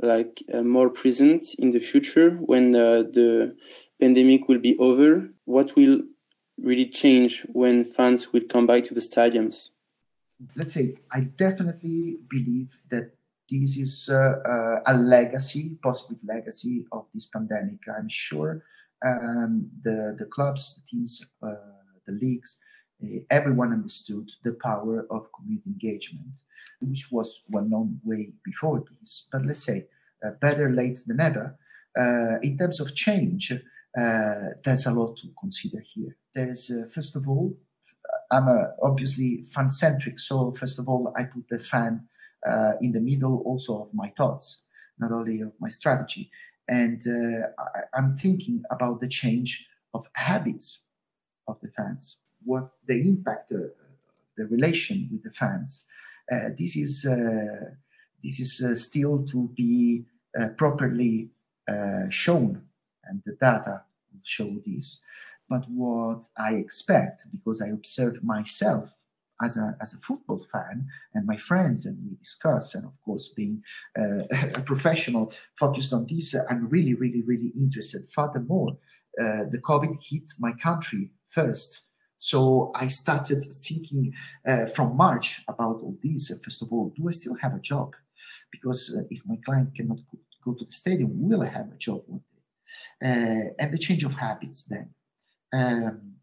like 0.00 0.42
uh, 0.52 0.62
more 0.62 0.90
present 0.90 1.42
in 1.58 1.70
the 1.70 1.80
future 1.80 2.30
when 2.30 2.74
uh, 2.74 3.02
the 3.02 3.56
pandemic 4.00 4.48
will 4.48 4.58
be 4.58 4.76
over? 4.78 5.30
What 5.44 5.74
will 5.76 6.02
really 6.60 6.86
change 6.86 7.46
when 7.52 7.84
fans 7.84 8.32
will 8.32 8.42
come 8.48 8.66
back 8.66 8.84
to 8.84 8.94
the 8.94 9.00
stadiums? 9.00 9.70
Let's 10.56 10.74
say 10.74 10.96
I 11.12 11.20
definitely 11.36 12.18
believe 12.28 12.80
that 12.90 13.12
this 13.50 13.76
is 13.78 14.10
uh, 14.12 14.14
uh 14.44 14.80
a 14.86 14.94
legacy, 14.96 15.78
positive 15.82 16.18
legacy 16.22 16.84
of 16.92 17.06
this 17.14 17.26
pandemic. 17.26 17.80
I'm 17.88 18.08
sure 18.08 18.62
um, 19.04 19.70
the 19.82 20.16
the 20.18 20.26
clubs, 20.26 20.76
the 20.76 20.82
teams, 20.88 21.24
uh, 21.42 21.54
the 22.06 22.12
leagues 22.12 22.60
everyone 23.30 23.72
understood 23.72 24.28
the 24.44 24.52
power 24.62 25.06
of 25.10 25.32
community 25.32 25.70
engagement, 25.70 26.42
which 26.80 27.08
was 27.10 27.44
well 27.48 27.64
known 27.64 28.00
way 28.04 28.32
before 28.44 28.84
this. 29.00 29.28
But 29.30 29.46
let's 29.46 29.64
say 29.64 29.86
uh, 30.24 30.32
better 30.40 30.70
late 30.70 30.98
than 31.06 31.18
never. 31.18 31.56
Uh, 31.98 32.38
in 32.42 32.56
terms 32.58 32.80
of 32.80 32.94
change, 32.94 33.52
uh, 33.52 34.48
there's 34.64 34.86
a 34.86 34.92
lot 34.92 35.16
to 35.16 35.28
consider 35.38 35.82
here. 35.94 36.16
There's, 36.34 36.70
uh, 36.70 36.88
first 36.88 37.16
of 37.16 37.28
all, 37.28 37.56
I'm 38.30 38.48
a, 38.48 38.74
obviously 38.82 39.44
fan 39.52 39.70
centric. 39.70 40.18
So, 40.18 40.52
first 40.52 40.78
of 40.78 40.88
all, 40.88 41.12
I 41.16 41.24
put 41.24 41.48
the 41.48 41.60
fan 41.60 42.06
uh, 42.46 42.72
in 42.80 42.92
the 42.92 43.00
middle 43.00 43.42
also 43.44 43.82
of 43.82 43.94
my 43.94 44.08
thoughts, 44.16 44.62
not 44.98 45.12
only 45.12 45.40
of 45.40 45.52
my 45.60 45.68
strategy. 45.68 46.30
And 46.68 47.00
uh, 47.06 47.48
I, 47.94 47.98
am 47.98 48.16
thinking 48.16 48.62
about 48.70 49.00
the 49.00 49.08
change 49.08 49.66
of 49.94 50.06
habits 50.14 50.84
of 51.46 51.58
the 51.62 51.68
fans, 51.76 52.18
what 52.48 52.66
the 52.86 52.96
impact, 53.12 53.52
uh, 53.52 53.58
the 54.36 54.46
relation 54.46 55.08
with 55.12 55.22
the 55.22 55.30
fans. 55.30 55.84
Uh, 56.30 56.50
this 56.58 56.76
is 56.76 57.06
uh, 57.06 57.70
this 58.22 58.40
is 58.40 58.84
still 58.84 59.24
to 59.26 59.48
be 59.56 60.04
properly 60.56 61.28
shown 62.10 62.62
and 63.08 63.22
the 63.24 63.32
data 63.32 63.82
will 64.12 64.20
show 64.22 64.50
this. 64.66 65.02
But 65.48 65.64
what 65.68 66.26
I 66.36 66.54
expect, 66.54 67.26
because 67.32 67.62
I 67.62 67.68
observe 67.68 68.22
myself 68.22 68.94
as 69.42 69.56
a, 69.56 69.76
as 69.80 69.94
a 69.94 69.98
football 69.98 70.44
fan 70.52 70.86
and 71.14 71.26
my 71.26 71.36
friends, 71.36 71.86
and 71.86 71.96
we 72.04 72.16
discuss, 72.16 72.74
and 72.74 72.84
of 72.84 73.00
course, 73.02 73.28
being 73.28 73.62
uh, 73.98 74.24
a 74.54 74.60
professional 74.60 75.32
focused 75.58 75.92
on 75.92 76.06
this, 76.06 76.34
I'm 76.50 76.68
really, 76.68 76.94
really, 76.94 77.22
really 77.22 77.52
interested. 77.56 78.06
Furthermore, 78.12 78.76
uh, 79.20 79.44
the 79.50 79.60
COVID 79.62 79.98
hit 80.02 80.32
my 80.38 80.52
country 80.52 81.10
first. 81.28 81.87
So 82.18 82.72
I 82.74 82.88
started 82.88 83.40
thinking 83.42 84.12
uh, 84.46 84.66
from 84.66 84.96
March 84.96 85.42
about 85.48 85.80
all 85.82 85.96
this. 86.02 86.36
First 86.44 86.62
of 86.62 86.72
all, 86.72 86.92
do 86.96 87.08
I 87.08 87.12
still 87.12 87.36
have 87.40 87.54
a 87.54 87.60
job? 87.60 87.94
Because 88.50 88.94
uh, 88.96 89.02
if 89.10 89.22
my 89.24 89.36
client 89.44 89.74
cannot 89.74 90.00
go 90.44 90.52
to 90.54 90.64
the 90.64 90.72
stadium, 90.72 91.10
will 91.28 91.42
I 91.42 91.48
have 91.48 91.70
a 91.72 91.76
job 91.76 92.02
one 92.06 92.22
day? 92.30 92.38
uh, 93.02 93.50
and 93.58 93.72
the 93.72 93.78
change 93.78 94.04
of 94.04 94.14
habits 94.14 94.64
then. 94.64 94.90
Um, 95.52 96.14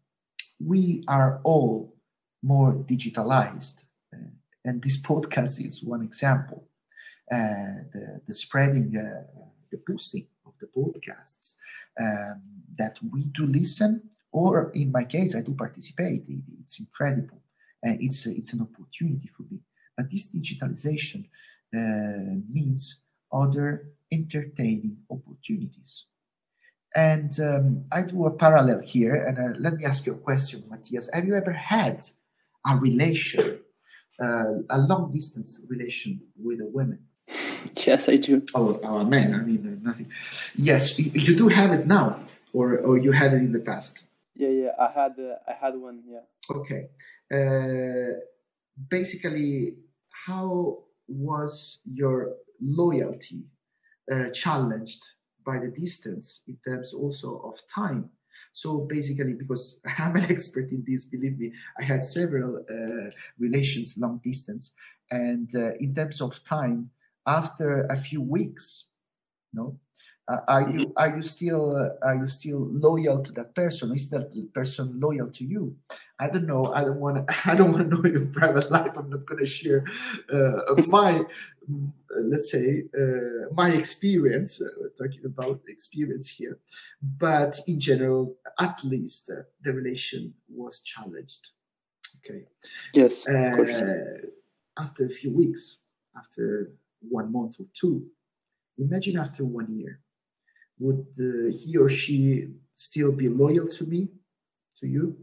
we 0.64 1.04
are 1.08 1.40
all 1.44 1.94
more 2.42 2.72
digitalized, 2.72 3.84
uh, 4.14 4.30
and 4.64 4.82
this 4.82 5.00
podcast 5.10 5.64
is 5.64 5.82
one 5.82 6.02
example. 6.02 6.68
Uh, 7.30 7.82
the, 7.92 8.20
the 8.26 8.34
spreading, 8.34 8.96
uh, 8.96 9.24
the 9.72 9.80
boosting 9.84 10.26
of 10.46 10.52
the 10.60 10.66
podcasts 10.68 11.56
um, 12.00 12.40
that 12.78 12.98
we 13.12 13.24
do 13.28 13.46
listen, 13.46 14.08
or 14.36 14.70
in 14.74 14.92
my 14.92 15.04
case, 15.04 15.34
I 15.34 15.40
do 15.40 15.54
participate. 15.54 16.24
It's 16.60 16.78
incredible, 16.78 17.40
and 17.82 17.98
it's 18.00 18.26
it's 18.26 18.52
an 18.52 18.60
opportunity 18.60 19.28
for 19.34 19.44
me. 19.50 19.60
But 19.96 20.10
this 20.10 20.34
digitalization 20.34 21.24
uh, 21.74 22.36
means 22.52 23.00
other 23.32 23.92
entertaining 24.12 24.98
opportunities. 25.10 26.04
And 26.94 27.32
um, 27.40 27.84
I 27.90 28.02
do 28.02 28.26
a 28.26 28.30
parallel 28.30 28.80
here. 28.80 29.14
And 29.14 29.38
uh, 29.38 29.58
let 29.58 29.74
me 29.74 29.84
ask 29.84 30.06
you 30.06 30.12
a 30.12 30.16
question, 30.28 30.64
Matthias. 30.70 31.08
Have 31.12 31.24
you 31.24 31.34
ever 31.34 31.52
had 31.52 32.02
a 32.70 32.76
relation, 32.76 33.58
uh, 34.22 34.52
a 34.70 34.78
long 34.78 35.12
distance 35.14 35.64
relation 35.68 36.20
with 36.36 36.60
a 36.60 36.66
woman? 36.66 37.00
Yes, 37.84 38.08
I 38.08 38.16
do. 38.16 38.42
Oh, 38.54 38.78
oh 38.84 39.04
man, 39.04 39.34
I 39.34 39.38
mean, 39.38 39.62
uh, 39.66 39.88
nothing. 39.88 40.08
Yes, 40.54 40.98
you 40.98 41.34
do 41.36 41.48
have 41.48 41.72
it 41.72 41.86
now, 41.86 42.20
or, 42.52 42.78
or 42.78 42.96
you 42.96 43.10
had 43.10 43.32
it 43.32 43.38
in 43.38 43.52
the 43.52 43.58
past? 43.58 44.04
Yeah, 44.36 44.48
yeah, 44.48 44.70
I 44.78 44.90
had, 44.92 45.12
uh, 45.18 45.36
I 45.48 45.54
had 45.58 45.74
one, 45.76 46.02
yeah. 46.06 46.26
Okay. 46.50 46.88
Uh, 47.32 48.20
basically, 48.88 49.76
how 50.26 50.84
was 51.08 51.80
your 51.92 52.34
loyalty 52.60 53.44
uh, 54.12 54.30
challenged 54.30 55.04
by 55.44 55.58
the 55.58 55.68
distance 55.68 56.42
in 56.48 56.58
terms 56.66 56.92
also 56.92 57.40
of 57.44 57.54
time. 57.72 58.10
So 58.52 58.80
basically, 58.80 59.34
because 59.34 59.80
I'm 59.98 60.16
an 60.16 60.30
expert 60.30 60.70
in 60.72 60.84
this, 60.86 61.04
believe 61.04 61.38
me, 61.38 61.52
I 61.78 61.84
had 61.84 62.04
several 62.04 62.64
uh, 62.68 63.10
relations 63.38 63.96
long 63.98 64.20
distance, 64.22 64.74
and 65.10 65.48
uh, 65.54 65.74
in 65.78 65.94
terms 65.94 66.20
of 66.20 66.42
time, 66.44 66.90
after 67.26 67.86
a 67.86 67.96
few 67.96 68.20
weeks, 68.20 68.86
no, 69.52 69.78
uh, 70.28 70.40
are 70.48 70.62
you 70.70 70.80
mm-hmm. 70.80 70.92
are 70.96 71.16
you 71.16 71.22
still 71.22 71.76
uh, 71.76 71.90
are 72.04 72.16
you 72.16 72.26
still 72.26 72.68
loyal 72.72 73.22
to 73.22 73.32
that 73.32 73.54
person? 73.54 73.94
Is 73.94 74.10
that 74.10 74.32
person 74.52 74.98
loyal 74.98 75.30
to 75.30 75.44
you? 75.44 75.76
I 76.18 76.28
don't 76.28 76.46
know. 76.46 76.72
I 76.74 76.82
don't 76.82 76.98
want 76.98 77.28
to. 77.28 77.34
I 77.50 77.54
don't 77.54 77.72
want 77.72 77.88
to 77.90 77.96
know 77.96 78.04
your 78.10 78.26
private 78.26 78.70
life. 78.70 78.92
I'm 78.96 79.08
not 79.08 79.24
going 79.24 79.38
to 79.38 79.46
share 79.46 79.84
uh, 80.32 80.82
my 80.88 81.22
mm, 81.70 81.92
let's 82.10 82.50
say 82.50 82.84
uh, 82.98 83.54
my 83.54 83.70
experience. 83.70 84.60
Uh, 84.60 84.66
we're 84.80 85.06
talking 85.06 85.24
about 85.24 85.60
experience 85.68 86.28
here, 86.28 86.58
but 87.00 87.60
in 87.68 87.78
general, 87.78 88.36
at 88.58 88.82
least 88.82 89.30
uh, 89.30 89.42
the 89.62 89.72
relation 89.72 90.34
was 90.48 90.80
challenged. 90.80 91.50
Okay. 92.18 92.46
Yes. 92.92 93.26
after 94.78 95.06
a 95.06 95.08
few 95.08 95.32
weeks, 95.32 95.78
after 96.16 96.72
one 97.08 97.30
month 97.30 97.60
or 97.60 97.66
two, 97.72 98.04
imagine 98.76 99.16
after 99.16 99.44
one 99.44 99.72
year 99.78 100.00
would 100.78 101.06
uh, 101.18 101.50
he 101.50 101.76
or 101.76 101.88
she 101.88 102.48
still 102.74 103.12
be 103.12 103.28
loyal 103.28 103.66
to 103.68 103.86
me, 103.86 104.08
to 104.76 104.86
you? 104.86 105.16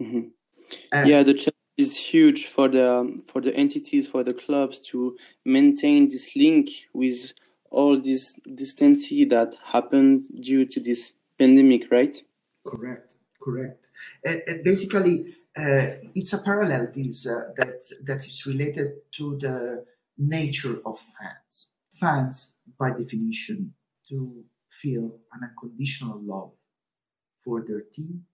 Mm-hmm. 0.00 1.06
yeah, 1.06 1.22
the 1.22 1.34
challenge 1.34 1.54
is 1.76 1.96
huge 1.96 2.46
for 2.46 2.68
the 2.68 3.20
for 3.26 3.40
the 3.40 3.54
entities, 3.54 4.08
for 4.08 4.22
the 4.22 4.34
clubs 4.34 4.78
to 4.90 5.16
maintain 5.44 6.08
this 6.08 6.36
link 6.36 6.68
with 6.92 7.32
all 7.70 8.00
this 8.00 8.34
distancy 8.54 9.24
that 9.26 9.54
happened 9.64 10.24
due 10.40 10.64
to 10.64 10.80
this 10.80 11.12
pandemic, 11.38 11.90
right? 11.90 12.22
Correct, 12.66 13.14
correct. 13.42 13.90
And, 14.24 14.42
and 14.46 14.64
basically, 14.64 15.34
uh, 15.56 15.98
it's 16.14 16.32
a 16.32 16.42
parallel 16.42 16.88
this 16.94 17.26
uh, 17.26 17.52
that 17.56 17.80
that 18.04 18.26
is 18.26 18.46
related 18.46 18.88
to 19.12 19.36
the 19.38 19.84
nature 20.16 20.80
of 20.84 20.98
fans. 20.98 21.70
Fans, 21.98 22.54
by 22.78 22.90
definition, 22.90 23.74
to 24.08 24.44
feel 24.70 25.18
an 25.32 25.40
unconditional 25.42 26.20
love 26.22 26.52
for 27.44 27.64
their 27.66 27.82
team, 27.94 28.24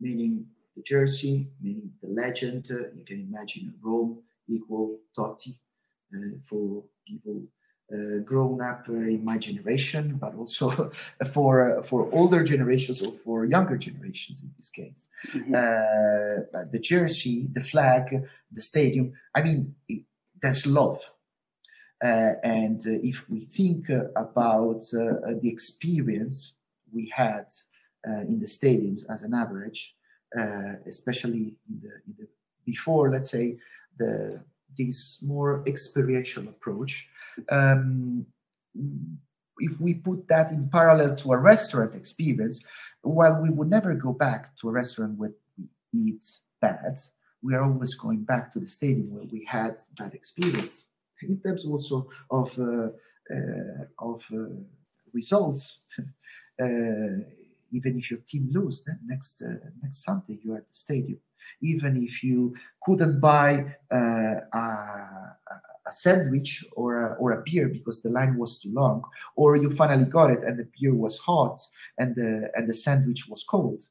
meaning 0.00 0.46
the 0.76 0.82
jersey, 0.82 1.48
meaning 1.60 1.90
the 2.02 2.08
legend. 2.08 2.68
Uh, 2.70 2.90
you 2.96 3.04
can 3.04 3.20
imagine 3.20 3.74
Rome 3.82 4.22
equal 4.48 4.98
Totti 5.16 5.54
uh, 6.14 6.38
for 6.44 6.82
people 7.06 7.42
uh, 7.92 8.18
grown 8.24 8.60
up 8.60 8.86
uh, 8.88 8.92
in 8.92 9.24
my 9.24 9.36
generation, 9.36 10.16
but 10.20 10.34
also 10.34 10.90
for 11.32 11.78
uh, 11.78 11.82
for 11.82 12.08
older 12.12 12.44
generations 12.44 13.02
or 13.02 13.12
for 13.12 13.44
younger 13.44 13.76
generations 13.76 14.42
in 14.42 14.50
this 14.56 14.70
case. 14.70 15.08
Mm-hmm. 15.32 15.54
Uh, 15.54 16.62
the 16.70 16.78
jersey, 16.80 17.48
the 17.52 17.62
flag, 17.62 18.04
the 18.52 18.62
stadium. 18.62 19.12
I 19.34 19.42
mean, 19.42 19.74
it, 19.88 20.04
there's 20.40 20.66
love 20.66 21.00
and 22.02 22.80
uh, 22.86 22.98
if 23.02 23.28
we 23.28 23.44
think 23.44 23.90
uh, 23.90 24.04
about 24.16 24.80
the 24.80 25.40
experience 25.44 26.54
we 26.92 27.12
had 27.14 27.46
in 28.06 28.40
the 28.40 28.46
stadiums 28.46 29.02
as 29.10 29.22
an 29.22 29.34
average, 29.34 29.96
especially 30.86 31.56
in 31.68 31.80
the, 31.82 31.92
in 32.06 32.14
the, 32.18 32.28
before, 32.64 33.10
let's 33.10 33.30
say, 33.30 33.58
the 33.98 34.42
this 34.78 35.20
more 35.22 35.62
experiential 35.66 36.48
approach. 36.48 37.08
Um, 37.50 38.26
if 39.58 39.80
we 39.80 39.94
put 39.94 40.26
that 40.28 40.52
in 40.52 40.68
parallel 40.70 41.16
to 41.16 41.32
a 41.32 41.36
restaurant 41.36 41.94
experience, 41.94 42.64
while 43.02 43.42
we 43.42 43.50
would 43.50 43.68
never 43.68 43.94
go 43.94 44.12
back 44.12 44.56
to 44.58 44.68
a 44.68 44.72
restaurant 44.72 45.18
where 45.18 45.32
we 45.58 45.68
eat 45.92 46.24
bad, 46.60 46.98
we 47.42 47.54
are 47.54 47.62
always 47.62 47.94
going 47.94 48.22
back 48.22 48.50
to 48.52 48.60
the 48.60 48.68
stadium 48.68 49.14
where 49.14 49.24
we 49.24 49.44
had 49.44 49.80
that 49.98 50.14
experience 50.14 50.86
in 51.22 51.40
terms 51.40 51.66
also 51.66 52.08
of 52.30 52.58
uh, 52.58 52.88
uh, 53.34 53.84
of 53.98 54.24
uh, 54.32 54.62
results. 55.12 55.80
even 57.72 57.96
if 57.98 58.10
your 58.10 58.20
team 58.26 58.50
lose, 58.50 58.84
next 59.06 59.42
next 59.82 60.04
Sunday 60.04 60.38
you 60.42 60.52
are 60.52 60.58
at 60.58 60.68
the 60.68 60.74
stadium. 60.74 61.20
Even 61.62 61.96
if 61.96 62.22
you 62.22 62.54
couldn't 62.82 63.20
buy 63.20 63.76
a, 63.90 63.96
a 65.86 65.92
sandwich 65.92 66.64
or 66.72 66.96
a, 66.96 67.14
or 67.14 67.32
a 67.32 67.42
beer 67.44 67.68
because 67.68 68.02
the 68.02 68.10
line 68.10 68.36
was 68.36 68.58
too 68.58 68.72
long, 68.72 69.04
or 69.36 69.56
you 69.56 69.70
finally 69.70 70.04
got 70.04 70.30
it 70.30 70.42
and 70.44 70.58
the 70.58 70.68
beer 70.78 70.94
was 70.94 71.18
hot 71.18 71.60
and 71.98 72.14
the 72.16 72.50
and 72.56 72.68
the 72.68 72.74
sandwich 72.74 73.28
was 73.28 73.44
cold, 73.44 73.82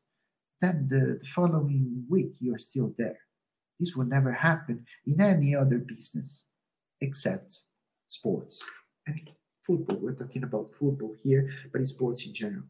then 0.61 0.87
the, 0.89 1.17
the 1.19 1.27
following 1.27 2.05
week 2.09 2.33
you 2.39 2.53
are 2.53 2.59
still 2.69 2.93
there. 2.97 3.19
This 3.79 3.95
will 3.95 4.05
never 4.05 4.31
happen 4.31 4.85
in 5.07 5.21
any 5.21 5.55
other 5.55 5.77
business 5.77 6.43
except 7.01 7.61
sports. 8.07 8.63
And 9.07 9.29
football, 9.65 9.97
we're 9.97 10.15
talking 10.15 10.43
about 10.43 10.69
football 10.69 11.15
here, 11.23 11.49
but 11.71 11.81
in 11.81 11.87
sports 11.87 12.25
in 12.25 12.33
general. 12.33 12.63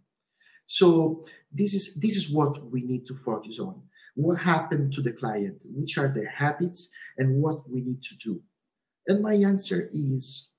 So 0.65 1.23
this 1.51 1.73
is 1.73 1.95
this 1.95 2.15
is 2.15 2.29
what 2.29 2.71
we 2.71 2.81
need 2.81 3.05
to 3.07 3.15
focus 3.15 3.59
on. 3.59 3.81
What 4.15 4.39
happened 4.39 4.93
to 4.93 5.01
the 5.01 5.13
client? 5.13 5.65
Which 5.73 5.97
are 5.97 6.09
their 6.09 6.29
habits 6.29 6.91
and 7.17 7.41
what 7.41 7.67
we 7.69 7.81
need 7.81 8.01
to 8.03 8.15
do? 8.17 8.41
And 9.07 9.23
my 9.23 9.33
answer 9.33 9.89
is 9.91 10.49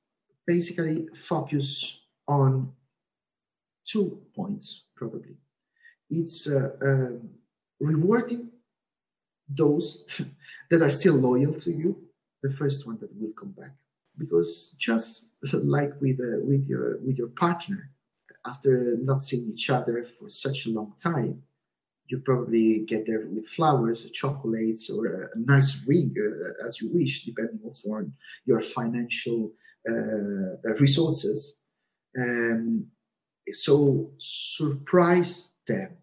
basically 0.46 1.08
focus 1.14 2.06
on 2.26 2.72
two 3.86 4.20
points 4.34 4.84
probably. 4.96 5.36
It's 6.08 6.48
uh, 6.48 6.70
uh, 6.82 7.10
rewarding 7.78 8.50
those 9.48 10.04
that 10.70 10.82
are 10.82 10.90
still 10.90 11.14
loyal 11.14 11.54
to 11.54 11.70
you, 11.70 12.09
the 12.42 12.52
first 12.52 12.86
one 12.86 12.98
that 13.00 13.10
will 13.20 13.32
come 13.32 13.52
back. 13.52 13.74
Because 14.18 14.74
just 14.78 15.28
like 15.52 15.92
with 16.00 16.20
uh, 16.20 16.40
with 16.42 16.66
your 16.66 16.98
with 17.00 17.18
your 17.18 17.28
partner, 17.28 17.90
after 18.46 18.96
not 19.00 19.20
seeing 19.20 19.48
each 19.48 19.70
other 19.70 20.04
for 20.18 20.28
such 20.28 20.66
a 20.66 20.70
long 20.70 20.94
time, 21.02 21.42
you 22.10 22.18
probably 22.18 22.80
get 22.86 23.06
there 23.06 23.26
with 23.26 23.48
flowers, 23.48 24.10
chocolates, 24.10 24.90
or 24.90 25.06
a, 25.06 25.38
nice 25.38 25.84
ring, 25.86 26.14
uh, 26.18 26.66
as 26.66 26.80
you 26.80 26.90
wish, 26.92 27.24
depending 27.24 27.60
also 27.64 27.90
on 27.90 28.12
your 28.44 28.60
financial 28.60 29.52
uh, 29.88 30.72
resources. 30.78 31.54
Um, 32.18 32.86
so 33.52 34.10
surprise 34.18 35.50
them. 35.66 35.96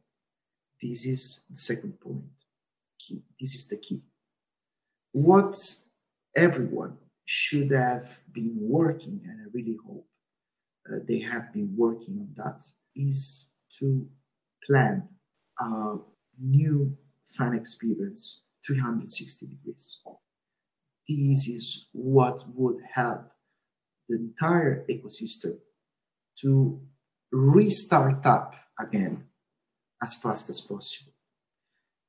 This 0.81 1.05
is 1.05 1.43
the 1.49 1.55
second 1.55 1.99
point. 1.99 2.23
Key. 2.99 3.21
This 3.39 3.55
is 3.55 3.67
the 3.67 3.77
key. 3.77 4.01
What 5.11 5.55
everyone 6.37 6.95
should 7.25 7.71
have 7.71 8.07
been 8.31 8.55
working, 8.55 9.19
and 9.25 9.41
I 9.41 9.45
really 9.51 9.77
hope 9.85 10.07
uh, 10.89 10.99
they 11.07 11.19
have 11.19 11.51
been 11.51 11.73
working 11.75 12.19
on 12.19 12.29
that, 12.37 12.63
is 12.95 13.47
to 13.79 14.07
plan 14.65 15.09
a 15.59 15.95
new 16.39 16.95
fan 17.29 17.53
experience 17.55 18.41
360 18.65 19.47
degrees. 19.47 19.97
This 21.07 21.47
is 21.47 21.87
what 21.91 22.43
would 22.53 22.77
help 22.93 23.31
the 24.07 24.17
entire 24.17 24.85
ecosystem 24.89 25.57
to 26.41 26.79
restart 27.31 28.25
up 28.25 28.55
again 28.79 29.25
as 30.01 30.15
fast 30.15 30.49
as 30.49 30.61
possible. 30.61 31.13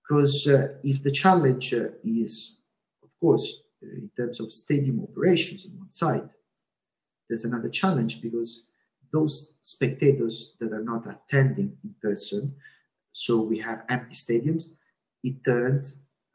Because 0.02 0.46
uh, 0.48 0.68
if 0.82 1.02
the 1.02 1.10
challenge 1.10 1.74
uh, 1.74 1.88
is, 2.04 2.58
of 3.02 3.10
course, 3.20 3.62
Uh, 3.82 3.90
in 3.90 4.10
terms 4.16 4.40
of 4.40 4.52
stadium 4.52 5.00
operations 5.02 5.66
on 5.66 5.78
one 5.78 5.90
side, 5.90 6.30
there's 7.28 7.44
another 7.44 7.68
challenge 7.68 8.20
because 8.20 8.64
those 9.12 9.52
spectators 9.62 10.54
that 10.60 10.72
are 10.72 10.82
not 10.82 11.06
attending 11.06 11.76
in 11.84 11.94
person, 12.02 12.54
so 13.12 13.40
we 13.40 13.58
have 13.58 13.84
empty 13.88 14.14
stadiums, 14.14 14.68
it 15.22 15.44
turned 15.44 15.84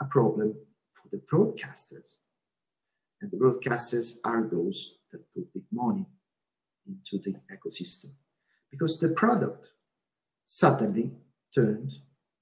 a 0.02 0.06
problem 0.06 0.56
for 0.94 1.08
the 1.10 1.22
broadcasters. 1.32 2.16
And 3.22 3.32
the 3.32 3.38
broadcasters 3.38 4.16
are 4.24 4.48
those 4.52 4.98
that 5.12 5.34
put 5.34 5.54
big 5.54 5.64
money 5.72 6.06
into 6.88 7.20
the 7.24 7.40
ecosystem 7.56 8.12
because 8.70 9.00
the 9.00 9.10
product 9.10 9.68
suddenly 10.46 11.12
turned 11.54 11.92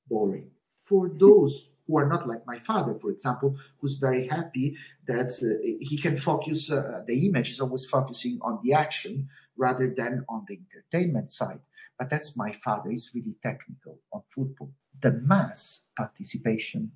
boring. 0.08 0.50
For 0.84 1.10
those 1.10 1.70
who 1.92 1.98
are 1.98 2.08
not 2.08 2.26
like 2.26 2.48
my 2.48 2.58
father, 2.60 2.98
for 2.98 3.12
example, 3.12 3.58
who's 3.78 3.96
very 3.96 4.26
happy 4.28 4.78
that 5.08 5.32
uh, 5.44 5.62
he 5.82 5.98
can 5.98 6.16
focus, 6.16 6.72
uh, 6.72 7.02
the 7.06 7.28
image 7.28 7.50
is 7.52 7.60
always 7.60 7.86
focusing 7.86 8.40
on 8.42 8.60
the 8.64 8.72
action 8.72 9.28
rather 9.58 9.94
than 9.94 10.24
on 10.30 10.46
the 10.48 10.58
entertainment 10.58 11.30
side. 11.30 11.60
But 12.00 12.10
that's 12.10 12.38
my 12.38 12.54
father, 12.54 12.90
he's 12.90 13.12
really 13.14 13.36
technical 13.44 14.00
on 14.14 14.22
football. 14.30 14.72
The 15.02 15.12
mass 15.12 15.82
participation, 15.98 16.94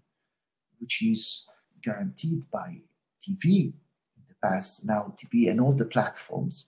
which 0.79 1.03
is 1.03 1.45
guaranteed 1.83 2.49
by 2.49 2.77
TV 3.21 3.73
in 4.15 4.23
the 4.29 4.35
past, 4.41 4.85
now 4.85 5.13
TV 5.21 5.51
and 5.51 5.59
all 5.59 5.73
the 5.73 5.85
platforms, 5.85 6.67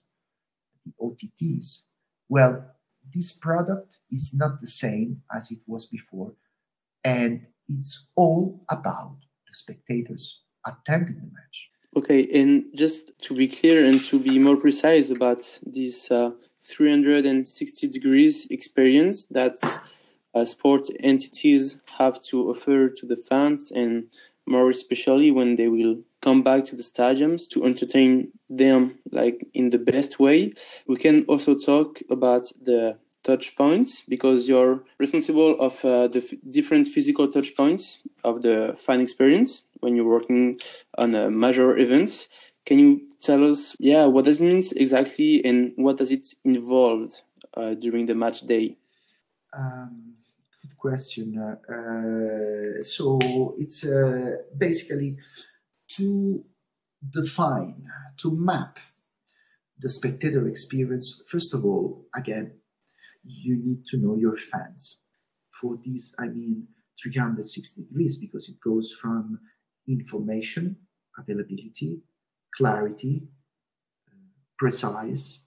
the 0.84 0.92
OTTs, 1.02 1.82
well, 2.28 2.62
this 3.14 3.32
product 3.32 4.00
is 4.10 4.34
not 4.34 4.60
the 4.60 4.66
same 4.66 5.22
as 5.34 5.50
it 5.50 5.60
was 5.66 5.86
before. 5.86 6.34
And 7.02 7.46
it's 7.68 8.08
all 8.16 8.64
about 8.70 9.16
the 9.46 9.54
spectators 9.54 10.40
attending 10.66 11.16
the 11.16 11.30
match. 11.32 11.70
Okay, 11.96 12.28
and 12.34 12.64
just 12.74 13.12
to 13.22 13.34
be 13.34 13.48
clear 13.48 13.84
and 13.84 14.02
to 14.04 14.18
be 14.18 14.38
more 14.38 14.56
precise 14.56 15.10
about 15.10 15.58
this 15.62 16.10
uh, 16.10 16.32
360 16.62 17.88
degrees 17.88 18.46
experience 18.50 19.24
that 19.30 19.56
uh, 20.34 20.44
sport 20.44 20.88
entities 21.00 21.80
have 21.98 22.22
to 22.24 22.50
offer 22.50 22.88
to 22.90 23.06
the 23.06 23.16
fans, 23.16 23.72
and 23.74 24.04
more 24.46 24.68
especially 24.68 25.30
when 25.30 25.56
they 25.56 25.68
will 25.68 25.96
come 26.20 26.42
back 26.42 26.64
to 26.66 26.76
the 26.76 26.82
stadiums 26.82 27.48
to 27.48 27.64
entertain 27.64 28.32
them 28.50 28.98
like 29.12 29.46
in 29.54 29.70
the 29.70 29.78
best 29.78 30.18
way. 30.18 30.52
We 30.86 30.96
can 30.96 31.24
also 31.24 31.54
talk 31.54 32.00
about 32.10 32.50
the 32.60 32.98
touch 33.22 33.56
points 33.56 34.02
because 34.08 34.48
you're 34.48 34.84
responsible 34.98 35.58
of 35.60 35.84
uh, 35.84 36.08
the 36.08 36.18
f- 36.18 36.38
different 36.50 36.88
physical 36.88 37.28
touch 37.28 37.54
points 37.56 37.98
of 38.24 38.42
the 38.42 38.76
fan 38.78 39.00
experience 39.00 39.64
when 39.80 39.94
you're 39.96 40.08
working 40.08 40.58
on 40.96 41.14
uh, 41.14 41.30
major 41.30 41.76
events. 41.76 42.28
Can 42.64 42.78
you 42.78 43.08
tell 43.20 43.48
us, 43.50 43.76
yeah, 43.78 44.06
what 44.06 44.24
does 44.24 44.40
it 44.40 44.44
mean 44.44 44.62
exactly 44.76 45.44
and 45.44 45.72
what 45.76 45.96
does 45.96 46.10
it 46.10 46.34
involve 46.44 47.10
uh, 47.54 47.74
during 47.74 48.06
the 48.06 48.14
match 48.14 48.42
day? 48.42 48.76
Um, 49.56 50.14
good 50.62 50.76
question. 50.76 51.38
Uh, 51.38 52.82
so 52.82 53.54
it's 53.58 53.84
uh, 53.84 54.36
basically 54.56 55.16
to 55.88 56.44
define, 57.10 57.86
to 58.18 58.36
map 58.36 58.78
the 59.78 59.90
spectator 59.90 60.46
experience. 60.46 61.22
First 61.26 61.54
of 61.54 61.64
all, 61.64 62.06
again, 62.14 62.57
you 63.28 63.56
need 63.56 63.86
to 63.86 63.98
know 63.98 64.16
your 64.16 64.36
fans. 64.36 64.98
For 65.60 65.78
this, 65.84 66.14
I 66.18 66.26
mean 66.26 66.68
360 67.02 67.82
degrees 67.82 68.18
because 68.18 68.48
it 68.48 68.60
goes 68.60 68.92
from 68.92 69.38
information, 69.88 70.76
availability, 71.18 72.00
clarity, 72.54 73.22
precise. 74.58 75.40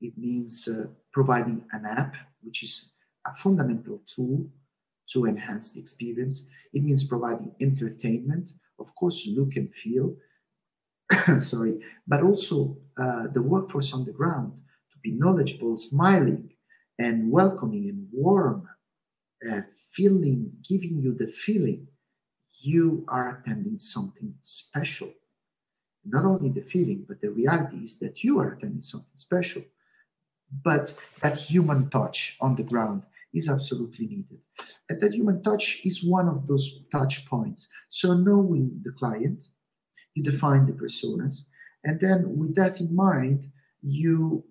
It 0.00 0.16
means 0.16 0.68
uh, 0.68 0.86
providing 1.12 1.64
an 1.72 1.84
app, 1.84 2.16
which 2.42 2.62
is 2.62 2.90
a 3.26 3.34
fundamental 3.34 4.00
tool 4.06 4.48
to 5.12 5.26
enhance 5.26 5.72
the 5.72 5.80
experience. 5.80 6.44
It 6.72 6.82
means 6.82 7.04
providing 7.04 7.52
entertainment, 7.60 8.52
of 8.78 8.94
course, 8.94 9.28
look 9.36 9.56
and 9.56 9.72
feel, 9.74 10.14
sorry, 11.40 11.80
but 12.06 12.22
also 12.22 12.78
uh, 12.96 13.26
the 13.34 13.42
workforce 13.42 13.92
on 13.92 14.04
the 14.04 14.12
ground 14.12 14.52
be 15.02 15.12
knowledgeable, 15.12 15.76
smiling, 15.76 16.50
and 16.98 17.30
welcoming 17.30 17.88
and 17.88 18.06
warm, 18.12 18.68
uh, 19.50 19.62
feeling, 19.92 20.52
giving 20.68 21.00
you 21.02 21.14
the 21.14 21.28
feeling 21.28 21.86
you 22.62 23.04
are 23.08 23.38
attending 23.38 23.78
something 23.78 24.34
special. 24.42 25.10
Not 26.04 26.24
only 26.24 26.50
the 26.50 26.62
feeling, 26.62 27.04
but 27.08 27.20
the 27.20 27.30
reality 27.30 27.78
is 27.78 27.98
that 27.98 28.22
you 28.22 28.38
are 28.38 28.52
attending 28.52 28.82
something 28.82 29.16
special. 29.16 29.62
But 30.64 30.96
that 31.22 31.38
human 31.38 31.90
touch 31.90 32.36
on 32.40 32.56
the 32.56 32.64
ground 32.64 33.02
is 33.32 33.48
absolutely 33.48 34.06
needed. 34.06 34.40
And 34.88 35.00
that 35.00 35.14
human 35.14 35.42
touch 35.42 35.80
is 35.84 36.04
one 36.04 36.28
of 36.28 36.46
those 36.46 36.80
touch 36.90 37.26
points. 37.26 37.68
So, 37.88 38.14
knowing 38.14 38.80
the 38.82 38.92
client, 38.92 39.48
you 40.14 40.22
define 40.22 40.66
the 40.66 40.72
personas, 40.72 41.44
and 41.84 42.00
then 42.00 42.36
with 42.36 42.56
that 42.56 42.80
in 42.80 42.94
mind, 42.94 43.50
you 43.80 44.44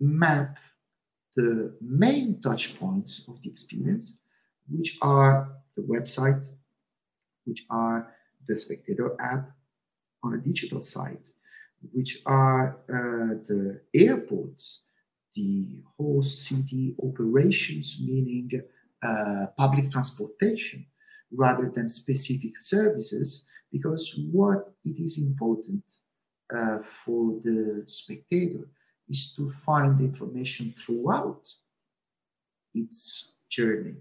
map 0.00 0.58
the 1.36 1.76
main 1.80 2.40
touch 2.40 2.78
points 2.78 3.24
of 3.28 3.40
the 3.42 3.50
experience, 3.50 4.18
which 4.68 4.98
are 5.02 5.52
the 5.76 5.82
website, 5.82 6.48
which 7.44 7.66
are 7.70 8.12
the 8.48 8.56
spectator 8.56 9.14
app 9.20 9.50
on 10.22 10.34
a 10.34 10.38
digital 10.38 10.82
site, 10.82 11.28
which 11.92 12.22
are 12.26 12.78
uh, 12.88 13.34
the 13.48 13.80
airports, 13.94 14.82
the 15.34 15.66
whole 15.96 16.22
city 16.22 16.94
operations, 17.02 18.00
meaning 18.02 18.50
uh, 19.02 19.46
public 19.58 19.90
transportation, 19.90 20.86
rather 21.30 21.68
than 21.68 21.88
specific 21.88 22.56
services, 22.56 23.44
because 23.70 24.18
what 24.32 24.72
it 24.84 24.98
is 24.98 25.18
important 25.18 25.84
uh, 26.54 26.78
for 27.04 27.38
the 27.42 27.82
spectator 27.86 28.68
is 29.08 29.32
to 29.34 29.48
find 29.48 30.00
information 30.00 30.74
throughout 30.76 31.46
its 32.74 33.32
journey. 33.48 33.94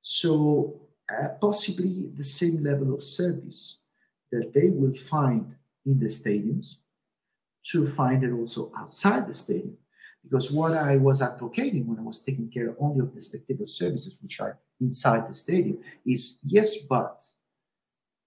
So, 0.00 0.80
uh, 1.08 1.28
possibly 1.40 2.08
the 2.16 2.24
same 2.24 2.62
level 2.64 2.94
of 2.94 3.02
service 3.02 3.78
that 4.32 4.52
they 4.54 4.70
will 4.70 4.94
find 4.94 5.54
in 5.86 6.00
the 6.00 6.06
stadiums 6.06 6.76
to 7.62 7.86
find 7.86 8.24
it 8.24 8.32
also 8.32 8.72
outside 8.76 9.26
the 9.26 9.34
stadium. 9.34 9.76
Because 10.22 10.50
what 10.50 10.72
I 10.72 10.96
was 10.96 11.20
advocating 11.20 11.86
when 11.86 11.98
I 11.98 12.02
was 12.02 12.22
taking 12.22 12.48
care 12.50 12.74
only 12.80 13.00
of 13.00 13.14
the 13.14 13.20
spectator 13.20 13.66
services, 13.66 14.16
which 14.22 14.40
are 14.40 14.58
inside 14.80 15.28
the 15.28 15.34
stadium, 15.34 15.78
is 16.06 16.38
yes, 16.42 16.78
but 16.78 17.22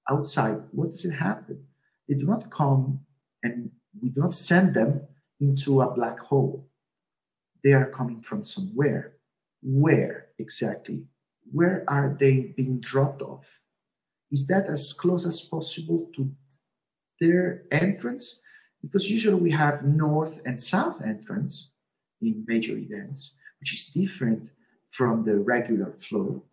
outside, 0.10 0.62
what 0.72 0.90
does 0.90 1.06
it 1.06 1.14
happen? 1.14 1.66
They 2.08 2.16
do 2.16 2.26
not 2.26 2.50
come 2.52 3.00
and 3.44 3.72
we 4.00 4.10
do 4.10 4.22
not 4.22 4.34
send 4.34 4.76
them 4.76 5.02
into 5.40 5.82
a 5.82 5.94
black 5.94 6.20
hole. 6.20 6.68
they 7.64 7.74
are 7.74 7.90
coming 7.90 8.22
from 8.22 8.44
somewhere. 8.44 9.14
Where 9.62 10.28
exactly? 10.38 11.06
Where 11.52 11.84
are 11.88 12.16
they 12.20 12.54
being 12.56 12.80
dropped 12.80 13.22
off? 13.22 13.62
Is 14.32 14.48
that 14.48 14.68
as 14.68 14.94
close 14.94 15.26
as 15.26 15.42
possible 15.42 16.10
to 16.16 16.32
their 17.20 17.64
entrance? 17.72 18.42
Because 18.82 19.10
usually 19.10 19.42
we 19.42 19.52
have 19.52 19.84
north 19.84 20.40
and 20.46 20.62
south 20.62 21.02
entrance 21.02 21.72
in 22.22 22.46
major 22.48 22.78
events, 22.78 23.34
which 23.60 23.74
is 23.74 23.88
different 23.88 24.52
from 24.90 25.26
the 25.26 25.38
regular 25.40 25.94
flow, 26.00 26.44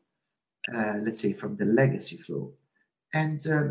uh, 0.75 0.97
let's 1.03 1.21
say 1.21 1.33
from 1.33 1.57
the 1.57 1.65
legacy 1.65 2.17
flow. 2.17 2.53
And 3.13 3.47
uh, 3.47 3.63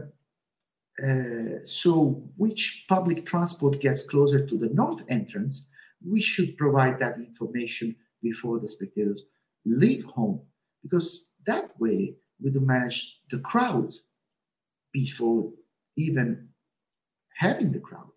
uh, 1.02 1.64
so, 1.64 2.24
which 2.38 2.86
public 2.88 3.26
transport 3.26 3.80
gets 3.80 4.08
closer 4.08 4.46
to 4.46 4.58
the 4.58 4.70
north 4.70 5.04
entrance, 5.10 5.68
we 6.08 6.22
should 6.22 6.56
provide 6.58 7.00
that 7.00 7.18
information 7.18 7.96
before 8.22 8.60
the 8.60 8.68
spectators 8.68 9.24
leave 9.66 10.04
home, 10.04 10.42
because 10.84 11.30
that 11.46 11.72
way 11.80 12.16
we 12.42 12.52
do 12.52 12.60
manage 12.60 13.22
the 13.30 13.40
crowd 13.40 13.92
before 14.92 15.52
even 15.98 16.50
having 17.36 17.72
the 17.72 17.80
crowd. 17.80 18.12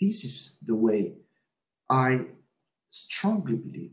This 0.00 0.24
is 0.24 0.56
the 0.62 0.74
way 0.74 1.14
I 1.88 2.26
strongly 2.88 3.56
believe 3.56 3.92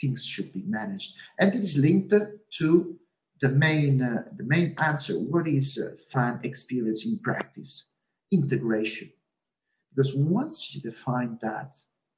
things 0.00 0.24
should 0.24 0.52
be 0.52 0.62
managed. 0.66 1.14
And 1.38 1.54
it 1.54 1.58
is 1.58 1.76
linked 1.76 2.14
to 2.58 2.96
the 3.40 3.48
main, 3.48 4.02
uh, 4.02 4.24
the 4.36 4.44
main 4.44 4.74
answer 4.78 5.14
what 5.14 5.48
is 5.48 5.78
uh, 5.78 5.96
fan 6.10 6.40
experience 6.42 7.06
in 7.06 7.18
practice? 7.18 7.86
Integration. 8.32 9.12
Because 9.94 10.14
once 10.14 10.74
you 10.74 10.80
define 10.80 11.38
that, 11.42 11.72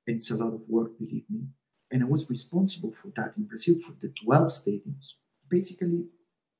and 0.07 0.17
it's 0.17 0.31
a 0.31 0.37
lot 0.37 0.55
of 0.55 0.63
work, 0.69 0.99
believe 0.99 1.25
me, 1.29 1.47
and 1.91 2.03
I 2.03 2.07
was 2.07 2.29
responsible 2.31 2.93
for 2.93 3.09
that 3.17 3.35
in 3.37 3.45
Brazil 3.45 3.77
for 3.79 3.93
the 4.01 4.13
12 4.25 4.47
stadiums. 4.49 5.13
Basically, 5.49 6.07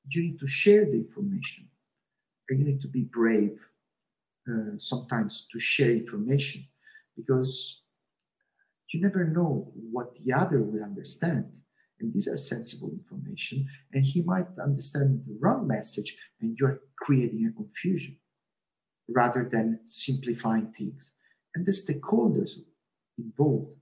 you 0.09 0.23
need 0.23 0.39
to 0.39 0.47
share 0.47 0.85
the 0.85 0.93
information 0.93 1.67
and 2.49 2.59
you 2.59 2.65
need 2.65 2.81
to 2.81 2.87
be 2.87 3.03
brave 3.03 3.59
uh, 4.49 4.77
sometimes 4.77 5.47
to 5.51 5.59
share 5.59 5.91
information 5.91 6.65
because 7.15 7.81
you 8.91 9.01
never 9.01 9.25
know 9.25 9.71
what 9.91 10.13
the 10.23 10.31
other 10.31 10.61
will 10.61 10.83
understand. 10.83 11.59
And 11.99 12.13
these 12.13 12.27
are 12.27 12.37
sensible 12.37 12.91
information, 12.91 13.67
and 13.93 14.05
he 14.05 14.21
might 14.21 14.47
understand 14.61 15.23
the 15.25 15.37
wrong 15.39 15.67
message, 15.67 16.17
and 16.41 16.57
you're 16.59 16.79
creating 16.99 17.47
a 17.47 17.55
confusion 17.55 18.17
rather 19.09 19.47
than 19.49 19.79
simplifying 19.85 20.71
things. 20.77 21.13
And 21.55 21.65
the 21.65 21.71
stakeholders 21.71 22.59
involved 23.17 23.73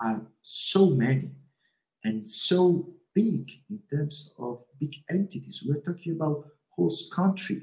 are 0.00 0.26
so 0.42 0.90
many 0.90 1.32
and 2.04 2.26
so 2.26 2.94
big 3.14 3.50
in 3.70 3.80
terms 3.90 4.30
of 4.38 4.64
big 4.78 4.94
entities. 5.10 5.64
We're 5.66 5.80
talking 5.80 6.12
about 6.12 6.44
host 6.76 7.12
country, 7.12 7.62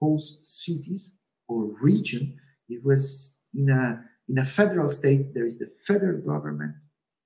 host 0.00 0.44
cities 0.44 1.12
or 1.48 1.64
region. 1.80 2.38
It 2.68 2.84
was 2.84 3.38
in 3.54 3.70
a 3.70 4.04
in 4.28 4.38
a 4.38 4.44
federal 4.44 4.90
state, 4.90 5.32
there 5.34 5.44
is 5.44 5.58
the 5.58 5.70
federal 5.86 6.20
government 6.20 6.74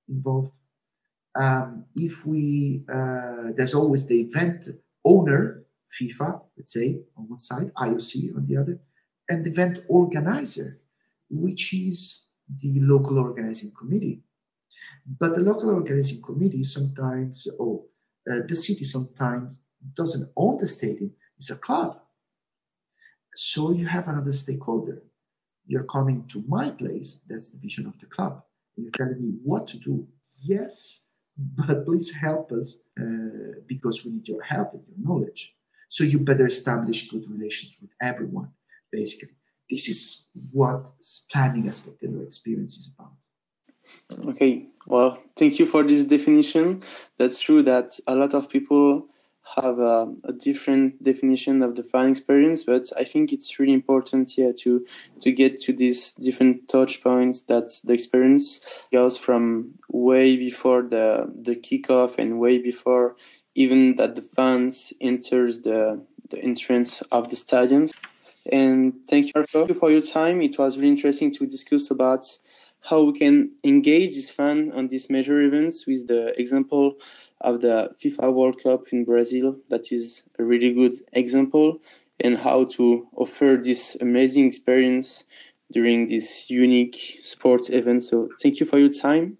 involved. 0.08 0.52
Um, 1.34 1.84
if 1.94 2.26
we, 2.26 2.84
uh, 2.92 3.52
there's 3.56 3.74
always 3.74 4.06
the 4.06 4.20
event 4.20 4.66
owner, 5.04 5.64
FIFA, 6.00 6.40
let's 6.56 6.72
say, 6.72 7.00
on 7.16 7.28
one 7.28 7.38
side, 7.38 7.72
IOC 7.76 8.36
on 8.36 8.46
the 8.46 8.56
other, 8.56 8.80
and 9.28 9.44
the 9.44 9.50
event 9.50 9.80
organizer, 9.88 10.80
which 11.28 11.72
is 11.72 12.26
the 12.62 12.80
local 12.80 13.18
organizing 13.18 13.72
committee. 13.78 14.22
But 15.18 15.36
the 15.36 15.42
local 15.42 15.70
organizing 15.70 16.22
committee 16.22 16.64
sometimes, 16.64 17.46
or 17.58 17.84
uh, 18.30 18.40
the 18.46 18.56
city 18.56 18.84
sometimes 18.84 19.58
doesn't 19.94 20.30
own 20.36 20.58
the 20.58 20.66
stadium, 20.66 21.12
it's 21.38 21.50
a 21.50 21.56
club. 21.56 22.00
So 23.34 23.70
you 23.70 23.86
have 23.86 24.08
another 24.08 24.32
stakeholder 24.32 25.02
you're 25.70 25.84
coming 25.84 26.26
to 26.26 26.42
my 26.48 26.70
place, 26.70 27.20
that's 27.28 27.50
the 27.50 27.58
vision 27.58 27.86
of 27.86 27.96
the 28.00 28.06
club. 28.06 28.42
You're 28.76 28.90
telling 28.90 29.22
me 29.22 29.34
what 29.44 29.68
to 29.68 29.76
do. 29.78 30.04
Yes, 30.42 31.02
but 31.40 31.84
please 31.86 32.14
help 32.14 32.52
us 32.52 32.80
uh, 33.00 33.60
because 33.66 34.04
we 34.04 34.12
need 34.12 34.28
your 34.28 34.42
help 34.42 34.74
and 34.74 34.82
your 34.88 35.08
knowledge. 35.08 35.54
So 35.88 36.04
you 36.04 36.18
better 36.18 36.46
establish 36.46 37.08
good 37.08 37.24
relations 37.28 37.76
with 37.80 37.90
everyone, 38.00 38.50
basically. 38.92 39.34
This 39.68 39.88
is 39.88 40.28
what 40.52 40.90
planning 41.30 41.66
a 41.68 41.72
spectator 41.72 42.22
experience 42.22 42.76
is 42.76 42.92
about. 42.94 43.12
Okay, 44.28 44.68
well, 44.86 45.18
thank 45.36 45.58
you 45.58 45.66
for 45.66 45.82
this 45.82 46.04
definition. 46.04 46.82
That's 47.16 47.40
true 47.40 47.62
that 47.64 47.98
a 48.06 48.14
lot 48.14 48.34
of 48.34 48.48
people 48.48 49.06
have 49.56 49.78
a, 49.78 50.12
a, 50.24 50.32
different 50.32 51.02
definition 51.02 51.62
of 51.62 51.76
the 51.76 51.82
fan 51.82 52.10
experience, 52.10 52.64
but 52.64 52.84
I 52.96 53.04
think 53.04 53.32
it's 53.32 53.58
really 53.58 53.72
important 53.72 54.30
here 54.30 54.52
to 54.60 54.86
to 55.22 55.32
get 55.32 55.60
to 55.62 55.72
these 55.72 56.12
different 56.12 56.68
touch 56.68 57.02
points 57.02 57.42
that 57.42 57.68
the 57.84 57.92
experience 57.92 58.84
goes 58.92 59.16
from 59.18 59.74
way 59.88 60.36
before 60.36 60.82
the 60.82 61.32
the 61.34 61.56
kickoff 61.56 62.18
and 62.18 62.38
way 62.38 62.58
before 62.58 63.16
even 63.54 63.96
that 63.96 64.14
the 64.14 64.22
fans 64.22 64.92
enters 65.00 65.60
the 65.60 66.04
the 66.30 66.38
entrance 66.38 67.02
of 67.10 67.30
the 67.30 67.36
stadiums. 67.36 67.92
And 68.50 68.94
thank 69.08 69.32
you, 69.34 69.74
for 69.74 69.90
your 69.90 70.00
time. 70.00 70.40
It 70.40 70.58
was 70.58 70.76
really 70.78 70.90
interesting 70.90 71.30
to 71.32 71.46
discuss 71.46 71.90
about 71.90 72.24
how 72.82 73.02
we 73.02 73.12
can 73.12 73.52
engage 73.64 74.14
this 74.14 74.30
fan 74.30 74.72
on 74.72 74.88
these 74.88 75.10
major 75.10 75.40
events 75.42 75.86
with 75.86 76.08
the 76.08 76.38
example 76.40 76.94
of 77.40 77.60
the 77.60 77.94
FIFA 78.02 78.32
World 78.32 78.62
Cup 78.62 78.88
in 78.92 79.04
Brazil. 79.04 79.56
That 79.68 79.92
is 79.92 80.24
a 80.38 80.44
really 80.44 80.72
good 80.72 80.94
example, 81.12 81.80
and 82.18 82.38
how 82.38 82.64
to 82.76 83.08
offer 83.16 83.58
this 83.62 83.96
amazing 84.00 84.46
experience 84.46 85.24
during 85.72 86.08
this 86.08 86.50
unique 86.50 87.18
sports 87.20 87.70
event. 87.70 88.02
So 88.02 88.28
thank 88.42 88.60
you 88.60 88.66
for 88.66 88.78
your 88.78 88.90
time, 88.90 89.38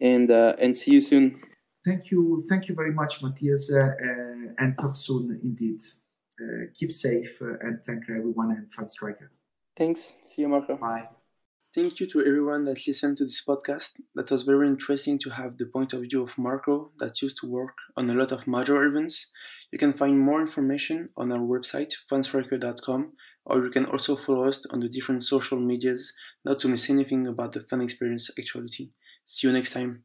and 0.00 0.30
uh, 0.30 0.56
and 0.58 0.76
see 0.76 0.92
you 0.92 1.00
soon. 1.00 1.40
Thank 1.86 2.10
you, 2.10 2.46
thank 2.48 2.68
you 2.68 2.74
very 2.74 2.92
much, 2.92 3.22
Matthias, 3.22 3.70
uh, 3.70 3.78
uh, 3.78 4.54
and 4.58 4.78
talk 4.78 4.96
soon 4.96 5.38
indeed. 5.42 5.80
Uh, 6.40 6.64
keep 6.74 6.90
safe 6.90 7.40
uh, 7.40 7.58
and 7.60 7.84
thank 7.84 8.02
everyone 8.10 8.50
and 8.50 8.72
Fan 8.74 8.88
Striker. 8.88 9.30
Thanks. 9.76 10.16
See 10.24 10.42
you, 10.42 10.48
Marco. 10.48 10.76
Bye. 10.76 11.08
Thank 11.74 11.98
you 11.98 12.06
to 12.06 12.20
everyone 12.20 12.66
that 12.66 12.86
listened 12.86 13.16
to 13.16 13.24
this 13.24 13.44
podcast. 13.44 13.94
That 14.14 14.30
was 14.30 14.44
very 14.44 14.68
interesting 14.68 15.18
to 15.18 15.30
have 15.30 15.58
the 15.58 15.66
point 15.66 15.92
of 15.92 16.02
view 16.02 16.22
of 16.22 16.38
Marco 16.38 16.92
that 16.98 17.20
used 17.20 17.38
to 17.38 17.50
work 17.50 17.74
on 17.96 18.08
a 18.08 18.14
lot 18.14 18.30
of 18.30 18.46
major 18.46 18.84
events. 18.84 19.32
You 19.72 19.78
can 19.78 19.92
find 19.92 20.16
more 20.16 20.40
information 20.40 21.08
on 21.16 21.32
our 21.32 21.40
website, 21.40 21.92
fanstriker.com, 22.08 23.14
or 23.46 23.64
you 23.64 23.70
can 23.70 23.86
also 23.86 24.14
follow 24.14 24.46
us 24.46 24.64
on 24.70 24.78
the 24.78 24.88
different 24.88 25.24
social 25.24 25.58
medias 25.58 26.12
not 26.44 26.60
to 26.60 26.68
miss 26.68 26.88
anything 26.90 27.26
about 27.26 27.52
the 27.52 27.60
fan 27.60 27.80
experience 27.80 28.30
actuality. 28.38 28.90
See 29.24 29.48
you 29.48 29.52
next 29.52 29.72
time. 29.72 30.04